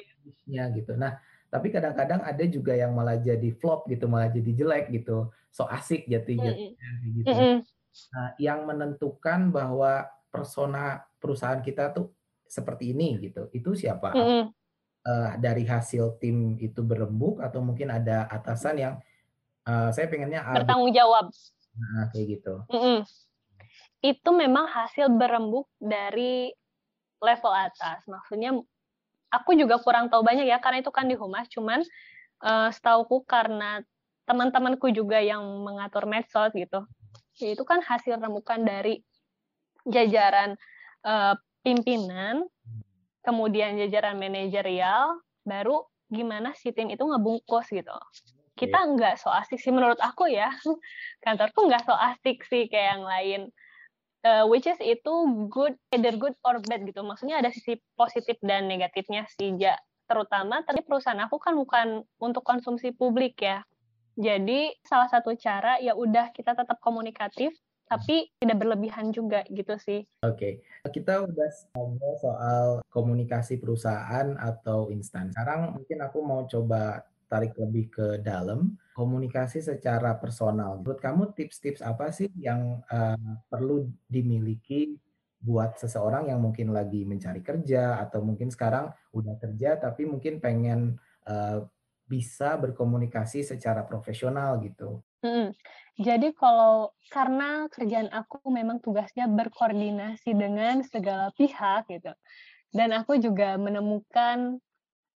yeah. 0.47 0.67
gitu 0.71 0.95
nah 0.95 1.19
tapi 1.51 1.67
kadang-kadang 1.67 2.23
ada 2.23 2.43
juga 2.47 2.71
yang 2.79 2.95
malah 2.95 3.19
jadi 3.19 3.51
flop 3.59 3.91
gitu 3.91 4.07
malah 4.07 4.31
jadi 4.31 4.51
jelek 4.55 4.87
gitu 4.95 5.35
so 5.51 5.67
asik 5.67 6.07
jati 6.07 6.39
mm-hmm. 6.39 7.11
gitu 7.19 7.35
mm-hmm. 7.35 7.55
nah 8.15 8.27
yang 8.39 8.63
menentukan 8.63 9.51
bahwa 9.51 10.07
persona 10.31 11.03
perusahaan 11.19 11.59
kita 11.59 11.91
tuh 11.91 12.15
seperti 12.47 12.95
ini 12.95 13.19
gitu 13.19 13.51
itu 13.51 13.75
siapa 13.75 14.15
mm-hmm. 14.15 14.43
uh, 15.11 15.31
dari 15.43 15.67
hasil 15.67 16.23
tim 16.23 16.55
itu 16.55 16.79
berembuk 16.87 17.43
atau 17.43 17.59
mungkin 17.59 17.91
ada 17.91 18.31
atasan 18.31 18.79
yang 18.79 18.95
Uh, 19.65 19.89
saya 19.89 20.05
pengennya 20.05 20.45
bertanggung 20.53 20.93
jawab. 20.93 21.33
Nah, 21.75 22.07
kayak 22.13 22.39
gitu. 22.39 22.53
Mm 22.69 22.79
-mm. 22.79 22.97
Itu 24.05 24.29
memang 24.31 24.69
hasil 24.69 25.09
berembuk 25.09 25.65
dari 25.81 26.53
level 27.17 27.53
atas. 27.53 28.05
Maksudnya 28.05 28.53
aku 29.33 29.57
juga 29.57 29.81
kurang 29.81 30.13
tahu 30.13 30.21
banyak 30.21 30.45
ya 30.45 30.61
karena 30.61 30.85
itu 30.85 30.93
kan 30.93 31.09
di 31.09 31.17
humas. 31.17 31.49
Cuman 31.49 31.81
uh, 32.45 32.69
setauku 32.69 33.25
karena 33.25 33.81
teman-temanku 34.29 34.93
juga 34.93 35.17
yang 35.17 35.41
mengatur 35.65 36.05
medsos 36.05 36.53
gitu. 36.53 36.85
Ya, 37.41 37.57
itu 37.57 37.65
kan 37.65 37.81
hasil 37.81 38.21
rembukan 38.21 38.61
dari 38.61 39.01
jajaran 39.85 40.55
uh, 41.05 41.35
pimpinan, 41.65 42.45
kemudian 43.25 43.77
jajaran 43.81 44.17
manajerial, 44.17 45.19
baru 45.45 45.85
gimana 46.09 46.53
si 46.57 46.69
tim 46.73 46.89
itu 46.93 47.01
ngebungkus 47.01 47.69
gitu 47.73 47.93
kita 48.55 48.79
yeah. 48.79 48.91
nggak 48.95 49.15
so 49.19 49.29
asik 49.31 49.59
sih 49.59 49.71
menurut 49.71 49.99
aku 49.99 50.31
ya 50.31 50.51
kantorku 51.23 51.67
nggak 51.67 51.83
so 51.83 51.93
asik 51.95 52.43
sih 52.47 52.71
kayak 52.71 52.99
yang 52.99 53.03
lain 53.03 53.41
uh, 54.23 54.43
which 54.47 54.65
is 54.65 54.79
itu 54.79 55.13
good 55.51 55.75
either 55.91 56.15
good 56.15 56.35
or 56.47 56.57
bad 56.63 56.83
gitu 56.87 57.03
maksudnya 57.03 57.43
ada 57.43 57.51
sisi 57.51 57.77
positif 57.99 58.39
dan 58.41 58.71
negatifnya 58.71 59.27
sih 59.35 59.53
ja 59.59 59.75
terutama 60.07 60.63
tadi 60.63 60.81
perusahaan 60.85 61.19
aku 61.23 61.37
kan 61.37 61.53
bukan 61.57 61.87
untuk 62.21 62.41
konsumsi 62.41 62.95
publik 62.95 63.41
ya 63.43 63.61
jadi 64.15 64.71
salah 64.87 65.11
satu 65.11 65.35
cara 65.35 65.75
ya 65.83 65.91
udah 65.91 66.31
kita 66.31 66.55
tetap 66.55 66.79
komunikatif 66.79 67.51
tapi 67.85 68.33
tidak 68.41 68.65
berlebihan 68.65 69.13
juga 69.13 69.45
gitu 69.45 69.77
sih. 69.77 70.01
Oke, 70.25 70.57
okay. 70.81 70.89
kita 70.89 71.21
udah 71.21 71.49
ngomong 71.77 72.15
soal 72.17 72.65
komunikasi 72.89 73.61
perusahaan 73.61 74.33
atau 74.41 74.89
instan. 74.89 75.29
Sekarang 75.29 75.77
mungkin 75.77 76.01
aku 76.01 76.19
mau 76.25 76.49
coba 76.49 77.05
tarik 77.25 77.57
lebih 77.57 77.91
ke 77.91 78.07
dalam 78.21 78.77
komunikasi 78.95 79.59
secara 79.59 80.15
personal. 80.15 80.79
Menurut 80.79 80.99
kamu 81.03 81.35
tips-tips 81.35 81.83
apa 81.83 82.09
sih 82.15 82.31
yang 82.39 82.79
uh, 82.87 83.19
perlu 83.51 83.91
dimiliki 84.07 84.95
buat 85.45 85.77
seseorang 85.77 86.33
yang 86.33 86.41
mungkin 86.41 86.73
lagi 86.73 87.05
mencari 87.05 87.45
kerja 87.45 88.01
atau 88.01 88.25
mungkin 88.25 88.49
sekarang 88.49 88.89
udah 89.13 89.37
kerja 89.37 89.77
tapi 89.77 90.09
mungkin 90.09 90.41
pengen 90.41 90.97
uh, 91.29 91.61
bisa 92.05 92.57
berkomunikasi 92.57 93.45
secara 93.45 93.85
profesional 93.85 94.57
gitu. 94.61 95.01
Hmm. 95.25 95.53
Jadi 95.97 96.33
kalau 96.37 96.93
karena 97.09 97.65
kerjaan 97.71 98.13
aku 98.13 98.41
memang 98.51 98.77
tugasnya 98.77 99.25
berkoordinasi 99.25 100.37
dengan 100.37 100.85
segala 100.85 101.33
pihak 101.33 101.89
gitu. 101.89 102.13
Dan 102.75 102.91
aku 102.91 103.17
juga 103.17 103.55
menemukan 103.55 104.59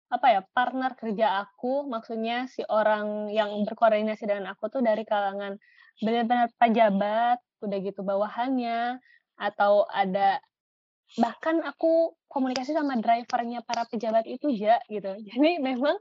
apa 0.07 0.27
ya 0.31 0.41
partner 0.55 0.95
kerja 0.95 1.43
aku 1.43 1.83
maksudnya 1.87 2.47
si 2.47 2.63
orang 2.67 3.27
yang 3.27 3.51
berkoordinasi 3.67 4.23
dengan 4.23 4.55
aku 4.55 4.71
tuh 4.71 4.79
dari 4.79 5.03
kalangan 5.03 5.59
benar-benar 5.99 6.47
pejabat 6.55 7.37
udah 7.59 7.77
gitu 7.83 8.01
bawahannya 8.05 9.01
atau 9.35 9.83
ada 9.91 10.39
bahkan 11.19 11.59
aku 11.63 12.15
komunikasi 12.31 12.75
sama 12.75 12.99
drivernya 12.99 13.63
para 13.63 13.83
pejabat 13.87 14.23
itu 14.27 14.47
ya 14.47 14.79
gitu 14.87 15.11
jadi 15.27 15.59
memang 15.59 15.99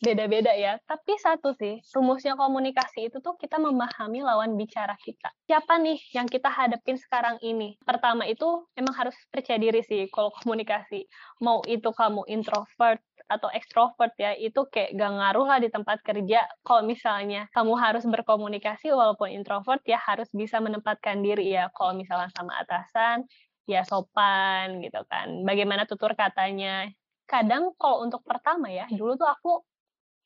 beda-beda 0.00 0.52
ya. 0.52 0.76
Tapi 0.84 1.16
satu 1.16 1.56
sih, 1.56 1.80
rumusnya 1.96 2.36
komunikasi 2.36 3.08
itu 3.08 3.18
tuh 3.24 3.36
kita 3.40 3.56
memahami 3.56 4.20
lawan 4.20 4.56
bicara 4.56 4.96
kita. 5.00 5.32
Siapa 5.48 5.80
nih 5.80 5.98
yang 6.12 6.28
kita 6.28 6.52
hadapin 6.52 7.00
sekarang 7.00 7.40
ini? 7.40 7.80
Pertama 7.80 8.28
itu 8.28 8.68
emang 8.76 8.92
harus 8.92 9.16
percaya 9.32 9.56
diri 9.56 9.80
sih 9.84 10.08
kalau 10.12 10.32
komunikasi. 10.42 11.08
Mau 11.40 11.64
itu 11.64 11.88
kamu 11.92 12.28
introvert 12.28 13.00
atau 13.26 13.50
ekstrovert 13.50 14.14
ya, 14.18 14.32
itu 14.34 14.66
kayak 14.70 14.94
gak 14.94 15.12
ngaruh 15.18 15.46
lah 15.46 15.58
di 15.62 15.68
tempat 15.70 16.02
kerja. 16.02 16.46
Kalau 16.62 16.82
misalnya 16.86 17.50
kamu 17.54 17.74
harus 17.78 18.04
berkomunikasi 18.06 18.90
walaupun 18.94 19.34
introvert 19.34 19.82
ya 19.86 19.98
harus 19.98 20.30
bisa 20.34 20.62
menempatkan 20.62 21.20
diri 21.20 21.54
ya. 21.54 21.70
Kalau 21.74 21.92
misalnya 21.94 22.30
sama 22.34 22.58
atasan, 22.62 23.26
ya 23.66 23.82
sopan 23.82 24.80
gitu 24.82 25.02
kan. 25.10 25.42
Bagaimana 25.42 25.84
tutur 25.84 26.14
katanya. 26.14 26.88
Kadang 27.26 27.74
kalau 27.74 28.06
untuk 28.06 28.22
pertama 28.22 28.70
ya, 28.70 28.86
dulu 28.86 29.18
tuh 29.18 29.26
aku 29.26 29.52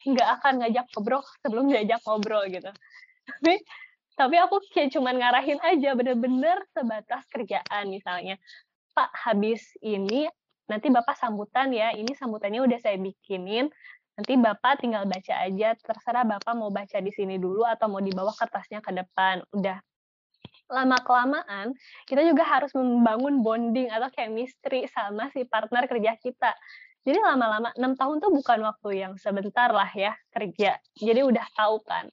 nggak 0.00 0.28
akan 0.40 0.52
ngajak 0.64 0.86
ngobrol 0.96 1.22
sebelum 1.44 1.68
diajak 1.68 2.00
ngobrol 2.08 2.44
gitu 2.48 2.70
tapi 3.28 3.54
tapi 4.16 4.36
aku 4.36 4.60
kayak 4.72 4.92
cuman 4.96 5.16
ngarahin 5.16 5.60
aja 5.60 5.96
bener-bener 5.96 6.60
sebatas 6.72 7.24
kerjaan 7.28 7.88
misalnya 7.88 8.40
Pak 8.96 9.12
habis 9.12 9.64
ini 9.84 10.28
nanti 10.70 10.86
Bapak 10.88 11.18
sambutan 11.18 11.74
ya. 11.74 11.90
Ini 11.90 12.14
sambutannya 12.14 12.62
udah 12.62 12.78
saya 12.78 12.94
bikinin. 12.96 13.66
Nanti 14.14 14.38
Bapak 14.38 14.78
tinggal 14.78 15.10
baca 15.10 15.34
aja. 15.42 15.74
Terserah 15.74 16.22
Bapak 16.22 16.54
mau 16.54 16.70
baca 16.70 17.02
di 17.02 17.10
sini 17.10 17.42
dulu 17.42 17.66
atau 17.66 17.90
mau 17.90 17.98
dibawa 17.98 18.30
kertasnya 18.38 18.78
ke 18.78 18.94
depan. 18.94 19.42
Udah. 19.50 19.82
Lama 20.70 21.02
kelamaan 21.02 21.74
kita 22.06 22.22
juga 22.22 22.46
harus 22.46 22.70
membangun 22.78 23.42
bonding 23.42 23.90
atau 23.90 24.06
chemistry 24.14 24.86
sama 24.86 25.26
si 25.34 25.42
partner 25.42 25.90
kerja 25.90 26.14
kita. 26.14 26.54
Jadi 27.02 27.18
lama-lama 27.18 27.74
enam 27.74 27.98
tahun 27.98 28.22
tuh 28.22 28.30
bukan 28.30 28.60
waktu 28.62 29.02
yang 29.02 29.12
sebentar 29.18 29.72
lah 29.72 29.90
ya 29.90 30.14
kerja. 30.30 30.78
Jadi 30.94 31.20
udah 31.26 31.42
tahu 31.58 31.82
kan. 31.82 32.06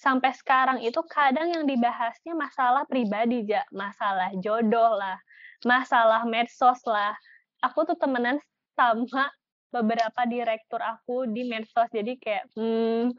Sampai 0.00 0.32
sekarang 0.32 0.80
itu 0.80 0.96
kadang 1.04 1.52
yang 1.52 1.68
dibahasnya 1.68 2.32
masalah 2.32 2.88
pribadi 2.88 3.44
ya, 3.44 3.68
masalah 3.68 4.32
jodoh 4.40 4.96
lah, 4.96 5.20
masalah 5.68 6.24
medsos 6.24 6.80
lah. 6.88 7.12
Aku 7.60 7.84
tuh 7.84 7.96
temenan 7.96 8.40
sama 8.74 9.28
beberapa 9.70 10.22
direktur 10.26 10.82
aku 10.82 11.30
di 11.30 11.46
medsos. 11.46 11.88
Jadi 11.90 12.18
kayak 12.18 12.50
hmm, 12.58 13.14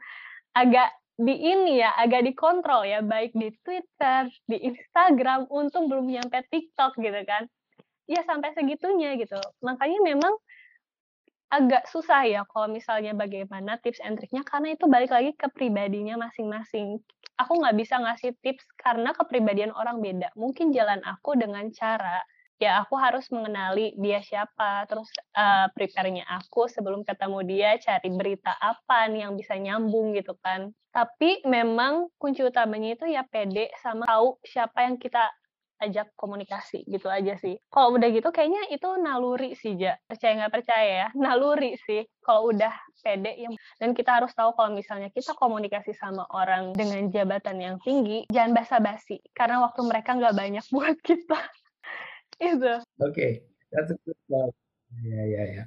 agak 0.52 0.92
di 1.16 1.34
ini 1.36 1.80
ya, 1.80 1.92
agak 1.96 2.24
dikontrol 2.24 2.88
ya, 2.88 3.00
baik 3.04 3.36
di 3.36 3.52
Twitter, 3.62 4.28
di 4.48 4.58
Instagram, 4.64 5.48
untung 5.52 5.86
belum 5.88 6.08
nyampe 6.08 6.44
TikTok 6.48 6.96
gitu 7.00 7.20
kan. 7.24 7.48
Ya 8.08 8.24
sampai 8.26 8.52
segitunya 8.56 9.16
gitu. 9.16 9.38
Makanya 9.62 10.02
memang 10.02 10.34
agak 11.52 11.84
susah 11.84 12.24
ya 12.24 12.48
kalau 12.48 12.64
misalnya 12.72 13.12
bagaimana 13.12 13.76
tips 13.84 14.00
and 14.00 14.16
triknya 14.16 14.40
karena 14.40 14.72
itu 14.72 14.88
balik 14.88 15.12
lagi 15.12 15.36
ke 15.36 15.52
pribadinya 15.52 16.16
masing-masing. 16.16 16.96
Aku 17.36 17.60
nggak 17.60 17.76
bisa 17.76 18.00
ngasih 18.00 18.32
tips 18.40 18.64
karena 18.80 19.12
kepribadian 19.12 19.68
orang 19.76 20.00
beda. 20.00 20.32
Mungkin 20.32 20.72
jalan 20.72 21.04
aku 21.04 21.36
dengan 21.36 21.68
cara 21.76 22.24
ya 22.62 22.86
aku 22.86 22.94
harus 22.94 23.26
mengenali 23.34 23.98
dia 23.98 24.22
siapa, 24.22 24.86
terus 24.86 25.10
uh, 25.34 25.66
prepare-nya 25.74 26.22
aku 26.30 26.70
sebelum 26.70 27.02
ketemu 27.02 27.38
dia, 27.42 27.70
cari 27.82 28.08
berita 28.14 28.54
apa 28.62 29.10
nih 29.10 29.26
yang 29.26 29.34
bisa 29.34 29.58
nyambung 29.58 30.14
gitu 30.14 30.38
kan. 30.38 30.70
Tapi 30.94 31.42
memang 31.42 32.06
kunci 32.22 32.46
utamanya 32.46 32.94
itu 32.94 33.10
ya 33.10 33.26
pede 33.26 33.74
sama 33.82 34.06
tahu 34.06 34.38
siapa 34.46 34.86
yang 34.86 35.00
kita 35.00 35.26
ajak 35.82 36.14
komunikasi 36.14 36.86
gitu 36.86 37.10
aja 37.10 37.34
sih. 37.42 37.58
Kalau 37.66 37.98
udah 37.98 38.08
gitu 38.14 38.30
kayaknya 38.30 38.70
itu 38.70 38.86
naluri 39.02 39.58
sih 39.58 39.74
Ja. 39.74 39.98
Percaya 40.06 40.38
nggak 40.38 40.54
percaya 40.54 40.90
ya, 40.94 41.08
naluri 41.18 41.74
sih. 41.82 42.06
Kalau 42.22 42.54
udah 42.54 42.70
pede 43.02 43.34
ya. 43.34 43.50
Dan 43.82 43.98
kita 43.98 44.22
harus 44.22 44.30
tahu 44.30 44.54
kalau 44.54 44.70
misalnya 44.70 45.10
kita 45.10 45.34
komunikasi 45.34 45.90
sama 45.98 46.22
orang 46.30 46.70
dengan 46.78 47.10
jabatan 47.10 47.58
yang 47.58 47.76
tinggi, 47.82 48.30
jangan 48.30 48.54
basa-basi 48.54 49.18
karena 49.34 49.58
waktu 49.58 49.82
mereka 49.82 50.14
nggak 50.14 50.36
banyak 50.38 50.64
buat 50.74 50.96
kita. 51.02 51.40
Itu. 52.42 52.74
Oke, 52.98 53.46
that's 53.70 53.94
a. 53.94 53.96
Ya 55.00 55.22
ya 55.24 55.42
ya. 55.48 55.64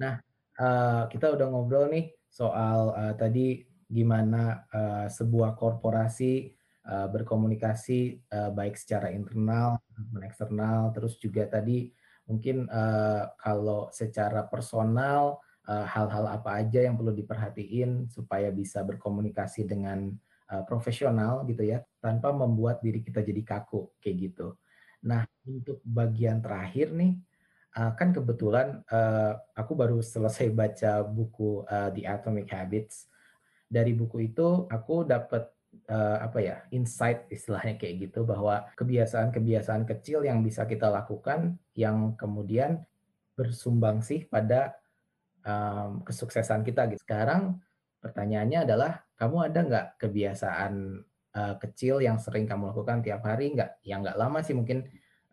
Nah, 0.00 0.18
uh, 0.56 1.04
kita 1.12 1.36
udah 1.36 1.46
ngobrol 1.52 1.92
nih 1.92 2.10
soal 2.32 2.96
uh, 2.96 3.14
tadi 3.14 3.68
gimana 3.90 4.64
uh, 4.72 5.06
sebuah 5.10 5.58
korporasi 5.58 6.56
berkomunikasi 6.90 8.24
baik 8.56 8.74
secara 8.74 9.12
internal 9.14 9.78
maupun 9.94 10.26
eksternal 10.26 10.90
terus 10.90 11.20
juga 11.22 11.46
tadi 11.46 11.92
mungkin 12.26 12.66
kalau 13.36 13.92
secara 13.94 14.48
personal 14.48 15.38
hal-hal 15.68 16.24
apa 16.26 16.56
aja 16.56 16.82
yang 16.82 16.98
perlu 16.98 17.14
diperhatiin 17.14 18.10
supaya 18.10 18.50
bisa 18.50 18.82
berkomunikasi 18.82 19.68
dengan 19.70 20.10
profesional 20.66 21.46
gitu 21.46 21.62
ya 21.62 21.84
tanpa 22.02 22.34
membuat 22.34 22.82
diri 22.82 23.04
kita 23.06 23.22
jadi 23.22 23.44
kaku 23.44 23.94
kayak 24.02 24.32
gitu. 24.32 24.56
Nah 25.06 25.24
untuk 25.46 25.80
bagian 25.86 26.44
terakhir 26.44 26.92
nih 26.92 27.16
uh, 27.76 27.92
kan 27.96 28.12
kebetulan 28.12 28.82
uh, 28.90 29.38
aku 29.56 29.72
baru 29.78 30.02
selesai 30.02 30.52
baca 30.52 31.04
buku 31.06 31.64
uh, 31.68 31.88
The 31.94 32.04
Atomic 32.06 32.50
Habits. 32.50 33.08
Dari 33.70 33.94
buku 33.94 34.32
itu 34.32 34.66
aku 34.66 35.06
dapat 35.06 35.46
apa 35.90 36.42
ya 36.42 36.66
insight 36.74 37.30
istilahnya 37.30 37.78
kayak 37.78 38.10
gitu 38.10 38.26
bahwa 38.26 38.66
kebiasaan-kebiasaan 38.74 39.86
kecil 39.86 40.26
yang 40.26 40.42
bisa 40.42 40.66
kita 40.66 40.90
lakukan 40.90 41.62
yang 41.78 42.18
kemudian 42.18 42.82
bersumbang 43.38 44.02
sih 44.02 44.26
pada 44.26 44.74
um, 45.46 46.02
kesuksesan 46.02 46.66
kita 46.66 46.90
gitu. 46.90 47.00
Sekarang 47.06 47.62
pertanyaannya 48.02 48.66
adalah 48.66 48.92
kamu 49.14 49.36
ada 49.46 49.60
nggak 49.62 49.86
kebiasaan 50.00 51.06
uh, 51.34 51.54
kecil 51.58 52.02
yang 52.02 52.18
sering 52.18 52.46
kamu 52.48 52.70
lakukan 52.74 53.02
tiap 53.02 53.22
hari 53.26 53.52
nggak? 53.54 53.82
Yang 53.84 54.10
nggak 54.10 54.18
lama 54.18 54.38
sih 54.42 54.54
mungkin 54.56 54.86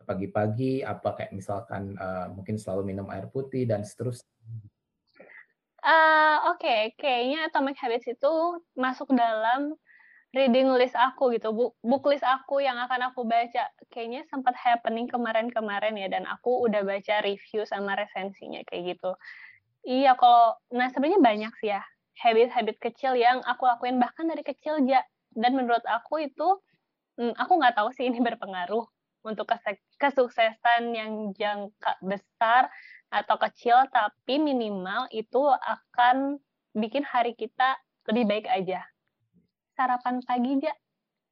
pagi-pagi 0.08 0.88
apa 0.88 1.20
kayak 1.20 1.36
misalkan 1.36 2.00
uh, 2.00 2.32
mungkin 2.32 2.56
selalu 2.56 2.96
minum 2.96 3.08
air 3.12 3.28
putih 3.28 3.68
dan 3.68 3.84
seterusnya. 3.84 4.32
Uh, 5.84 6.56
Oke, 6.56 6.64
okay. 6.64 6.82
kayaknya 6.96 7.48
Atomic 7.52 7.76
Habits 7.80 8.08
itu 8.08 8.34
masuk 8.76 9.12
dalam 9.12 9.76
reading 10.36 10.68
list 10.76 10.96
aku 10.96 11.32
gitu, 11.36 11.52
book, 11.56 12.04
list 12.08 12.24
aku 12.24 12.60
yang 12.60 12.76
akan 12.76 13.12
aku 13.12 13.24
baca. 13.24 13.72
Kayaknya 13.92 14.28
sempat 14.28 14.56
happening 14.60 15.08
kemarin-kemarin 15.08 15.96
ya, 15.96 16.08
dan 16.12 16.28
aku 16.28 16.68
udah 16.68 16.84
baca 16.84 17.24
review 17.24 17.64
sama 17.64 17.96
resensinya 17.96 18.64
kayak 18.68 18.96
gitu. 18.98 19.12
Iya, 19.88 20.20
kalau, 20.20 20.60
nah 20.76 20.92
sebenarnya 20.92 21.24
banyak 21.24 21.54
sih 21.64 21.72
ya, 21.72 21.80
habit-habit 22.20 22.78
kecil 22.84 23.16
yang 23.16 23.40
aku 23.48 23.64
lakuin 23.64 24.00
bahkan 24.00 24.28
dari 24.28 24.44
kecil 24.44 24.84
ya. 24.84 25.04
Dan 25.34 25.56
menurut 25.56 25.84
aku 25.88 26.28
itu, 26.28 26.48
hmm, 27.20 27.34
aku 27.36 27.52
nggak 27.58 27.76
tahu 27.78 27.90
sih 27.96 28.08
ini 28.08 28.20
berpengaruh 28.28 28.86
untuk 29.26 29.50
kesuksesan 30.00 30.96
yang 30.96 31.36
jangka 31.36 32.00
besar 32.00 32.72
atau 33.12 33.36
kecil, 33.40 33.88
tapi 33.92 34.40
minimal 34.40 35.08
itu 35.12 35.42
akan 35.48 36.40
bikin 36.76 37.04
hari 37.04 37.36
kita 37.36 37.76
lebih 38.08 38.24
baik 38.24 38.48
aja 38.48 38.88
sarapan 39.78 40.18
pagi 40.26 40.58
aja. 40.58 40.74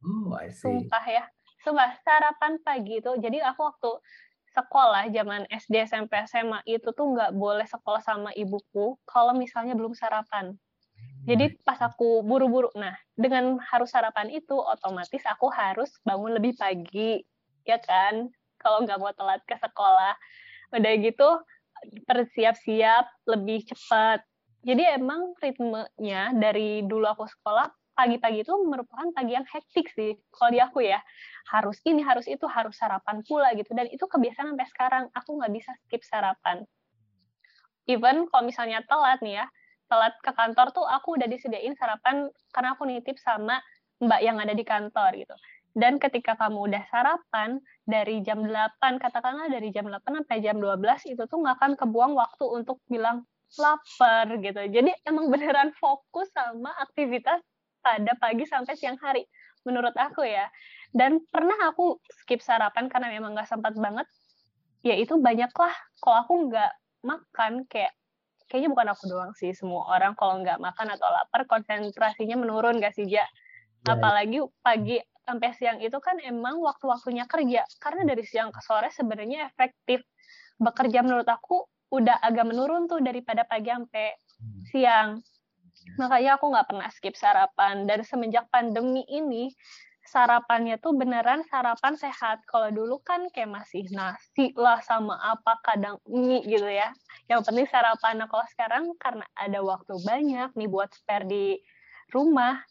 Oh, 0.06 0.38
I 0.38 0.54
see. 0.54 0.62
Sumpah 0.62 1.06
ya. 1.10 1.26
Sumpah, 1.66 1.98
sarapan 2.06 2.62
pagi 2.62 3.02
itu. 3.02 3.12
Jadi 3.18 3.42
aku 3.42 3.66
waktu 3.66 3.92
sekolah 4.54 5.10
zaman 5.10 5.50
SD, 5.50 5.82
SMP, 5.90 6.14
SMA 6.30 6.62
itu 6.70 6.94
tuh 6.94 7.10
nggak 7.10 7.34
boleh 7.34 7.66
sekolah 7.66 8.00
sama 8.06 8.30
ibuku 8.38 9.02
kalau 9.10 9.34
misalnya 9.34 9.74
belum 9.74 9.98
sarapan. 9.98 10.54
Jadi 11.26 11.58
pas 11.66 11.82
aku 11.82 12.22
buru-buru, 12.22 12.70
nah 12.78 12.94
dengan 13.18 13.58
harus 13.74 13.90
sarapan 13.90 14.30
itu 14.30 14.54
otomatis 14.54 15.26
aku 15.26 15.50
harus 15.50 15.90
bangun 16.06 16.38
lebih 16.38 16.54
pagi, 16.54 17.26
ya 17.66 17.82
kan? 17.82 18.30
Kalau 18.62 18.86
nggak 18.86 19.02
mau 19.02 19.10
telat 19.18 19.42
ke 19.50 19.58
sekolah. 19.58 20.14
Udah 20.74 20.94
gitu 21.02 21.30
bersiap-siap 22.06 23.06
lebih 23.26 23.66
cepat. 23.66 24.22
Jadi 24.66 24.82
emang 24.98 25.34
ritmenya 25.42 26.34
dari 26.34 26.86
dulu 26.86 27.06
aku 27.06 27.26
sekolah 27.26 27.70
pagi-pagi 27.96 28.44
itu 28.44 28.54
merupakan 28.68 29.08
pagi 29.16 29.40
yang 29.40 29.48
hektik 29.48 29.88
sih 29.96 30.20
kalau 30.36 30.52
di 30.52 30.60
aku 30.60 30.84
ya 30.84 31.00
harus 31.48 31.80
ini 31.88 32.04
harus 32.04 32.28
itu 32.28 32.44
harus 32.44 32.76
sarapan 32.76 33.24
pula 33.24 33.56
gitu 33.56 33.72
dan 33.72 33.88
itu 33.88 34.04
kebiasaan 34.04 34.52
sampai 34.52 34.68
sekarang 34.68 35.04
aku 35.16 35.40
nggak 35.40 35.54
bisa 35.56 35.72
skip 35.88 36.04
sarapan 36.04 36.68
even 37.88 38.28
kalau 38.28 38.44
misalnya 38.44 38.84
telat 38.84 39.24
nih 39.24 39.40
ya 39.40 39.46
telat 39.86 40.14
ke 40.22 40.32
kantor 40.34 40.74
tuh 40.74 40.86
aku 40.86 41.18
udah 41.18 41.30
disediain 41.30 41.74
sarapan 41.78 42.30
karena 42.52 42.74
aku 42.74 42.90
nitip 42.90 43.18
sama 43.22 43.62
mbak 44.02 44.22
yang 44.22 44.38
ada 44.42 44.52
di 44.52 44.66
kantor 44.66 45.16
gitu. 45.16 45.36
Dan 45.76 46.00
ketika 46.00 46.40
kamu 46.40 46.72
udah 46.72 46.84
sarapan 46.88 47.60
dari 47.84 48.24
jam 48.24 48.48
8 48.48 48.96
katakanlah 48.96 49.52
dari 49.52 49.76
jam 49.76 49.92
8 49.92 50.24
sampai 50.24 50.40
jam 50.40 50.56
12 50.56 51.12
itu 51.12 51.24
tuh 51.28 51.38
nggak 51.44 51.56
akan 51.60 51.72
kebuang 51.76 52.16
waktu 52.16 52.46
untuk 52.48 52.80
bilang 52.88 53.28
lapar 53.60 54.28
gitu. 54.40 54.62
Jadi 54.72 54.92
emang 55.04 55.28
beneran 55.28 55.76
fokus 55.76 56.32
sama 56.32 56.72
aktivitas 56.80 57.44
pada 57.84 58.16
pagi 58.18 58.48
sampai 58.48 58.74
siang 58.80 58.96
hari 59.04 59.28
menurut 59.68 59.92
aku 60.00 60.24
ya. 60.24 60.48
Dan 60.96 61.20
pernah 61.28 61.60
aku 61.68 62.00
skip 62.24 62.40
sarapan 62.40 62.88
karena 62.88 63.12
memang 63.12 63.36
nggak 63.36 63.52
sempat 63.52 63.76
banget. 63.76 64.08
Ya 64.86 64.96
itu 64.96 65.20
banyaklah 65.20 65.76
kalau 66.00 66.18
aku 66.24 66.34
nggak 66.48 66.72
makan 67.04 67.68
kayak 67.68 67.92
kayaknya 68.48 68.70
bukan 68.72 68.88
aku 68.94 69.04
doang 69.10 69.34
sih 69.34 69.52
semua 69.52 69.90
orang 69.90 70.14
kalau 70.14 70.42
nggak 70.42 70.62
makan 70.62 70.94
atau 70.94 71.08
lapar 71.10 71.50
konsentrasinya 71.50 72.38
menurun 72.38 72.78
gak 72.78 72.94
sih 72.94 73.10
ja? 73.10 73.26
Iya. 73.86 73.94
apalagi 73.98 74.42
pagi 74.66 74.98
sampai 75.26 75.50
siang 75.58 75.82
itu 75.82 75.98
kan 75.98 76.22
emang 76.22 76.62
waktu-waktunya 76.62 77.26
kerja. 77.26 77.66
Karena 77.82 78.06
dari 78.06 78.22
siang 78.26 78.54
ke 78.54 78.62
sore 78.62 78.94
sebenarnya 78.94 79.50
efektif. 79.50 80.06
Bekerja 80.62 81.02
menurut 81.02 81.28
aku 81.28 81.66
udah 81.92 82.22
agak 82.22 82.46
menurun 82.48 82.86
tuh 82.86 83.02
daripada 83.02 83.44
pagi 83.44 83.74
sampai 83.74 84.14
hmm. 84.14 84.62
siang. 84.70 85.10
Makanya 85.98 86.38
aku 86.38 86.46
nggak 86.54 86.68
pernah 86.70 86.90
skip 86.94 87.18
sarapan. 87.18 87.90
Dan 87.90 88.06
semenjak 88.06 88.46
pandemi 88.54 89.02
ini 89.10 89.50
sarapannya 90.06 90.78
tuh 90.78 90.94
beneran 90.94 91.42
sarapan 91.50 91.98
sehat. 91.98 92.46
Kalau 92.46 92.70
dulu 92.70 93.02
kan 93.02 93.26
kayak 93.34 93.50
masih 93.50 93.86
nasi 93.92 94.54
lah 94.54 94.80
sama 94.86 95.18
apa 95.18 95.58
kadang 95.66 95.98
mie 96.06 96.46
gitu 96.46 96.70
ya. 96.70 96.94
Yang 97.26 97.50
penting 97.50 97.68
sarapan. 97.68 98.22
Nah 98.22 98.30
kalau 98.30 98.46
sekarang 98.54 98.84
karena 99.02 99.26
ada 99.34 99.60
waktu 99.66 99.98
banyak 100.06 100.54
nih 100.54 100.70
buat 100.70 100.94
spare 100.94 101.26
di 101.26 101.58
rumah, 102.14 102.62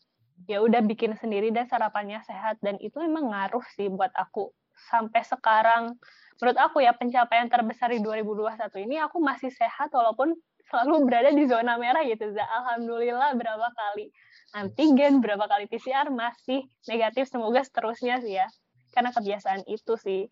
ya 0.47 0.63
udah 0.63 0.81
bikin 0.87 1.19
sendiri 1.19 1.51
dan 1.51 1.67
sarapannya 1.67 2.23
sehat 2.23 2.59
dan 2.63 2.79
itu 2.79 2.99
emang 3.03 3.35
ngaruh 3.35 3.65
sih 3.75 3.91
buat 3.91 4.15
aku 4.15 4.55
sampai 4.91 5.23
sekarang. 5.27 5.99
Menurut 6.39 6.59
aku 6.59 6.83
ya 6.83 6.95
pencapaian 6.95 7.47
terbesar 7.47 7.95
di 7.95 8.03
2021 8.03 8.59
ini 8.87 8.99
aku 8.99 9.23
masih 9.23 9.51
sehat 9.55 9.91
walaupun 9.95 10.35
selalu 10.67 11.07
berada 11.07 11.31
di 11.31 11.45
zona 11.47 11.79
merah 11.79 12.03
gitu. 12.03 12.31
Alhamdulillah 12.35 13.39
berapa 13.39 13.69
kali 13.75 14.11
antigen, 14.55 15.19
berapa 15.19 15.45
kali 15.51 15.67
PCR 15.67 16.09
masih 16.15 16.63
negatif. 16.87 17.29
Semoga 17.29 17.67
seterusnya 17.67 18.23
sih 18.23 18.39
ya. 18.39 18.47
Karena 18.95 19.11
kebiasaan 19.11 19.67
itu 19.67 19.99
sih. 19.99 20.31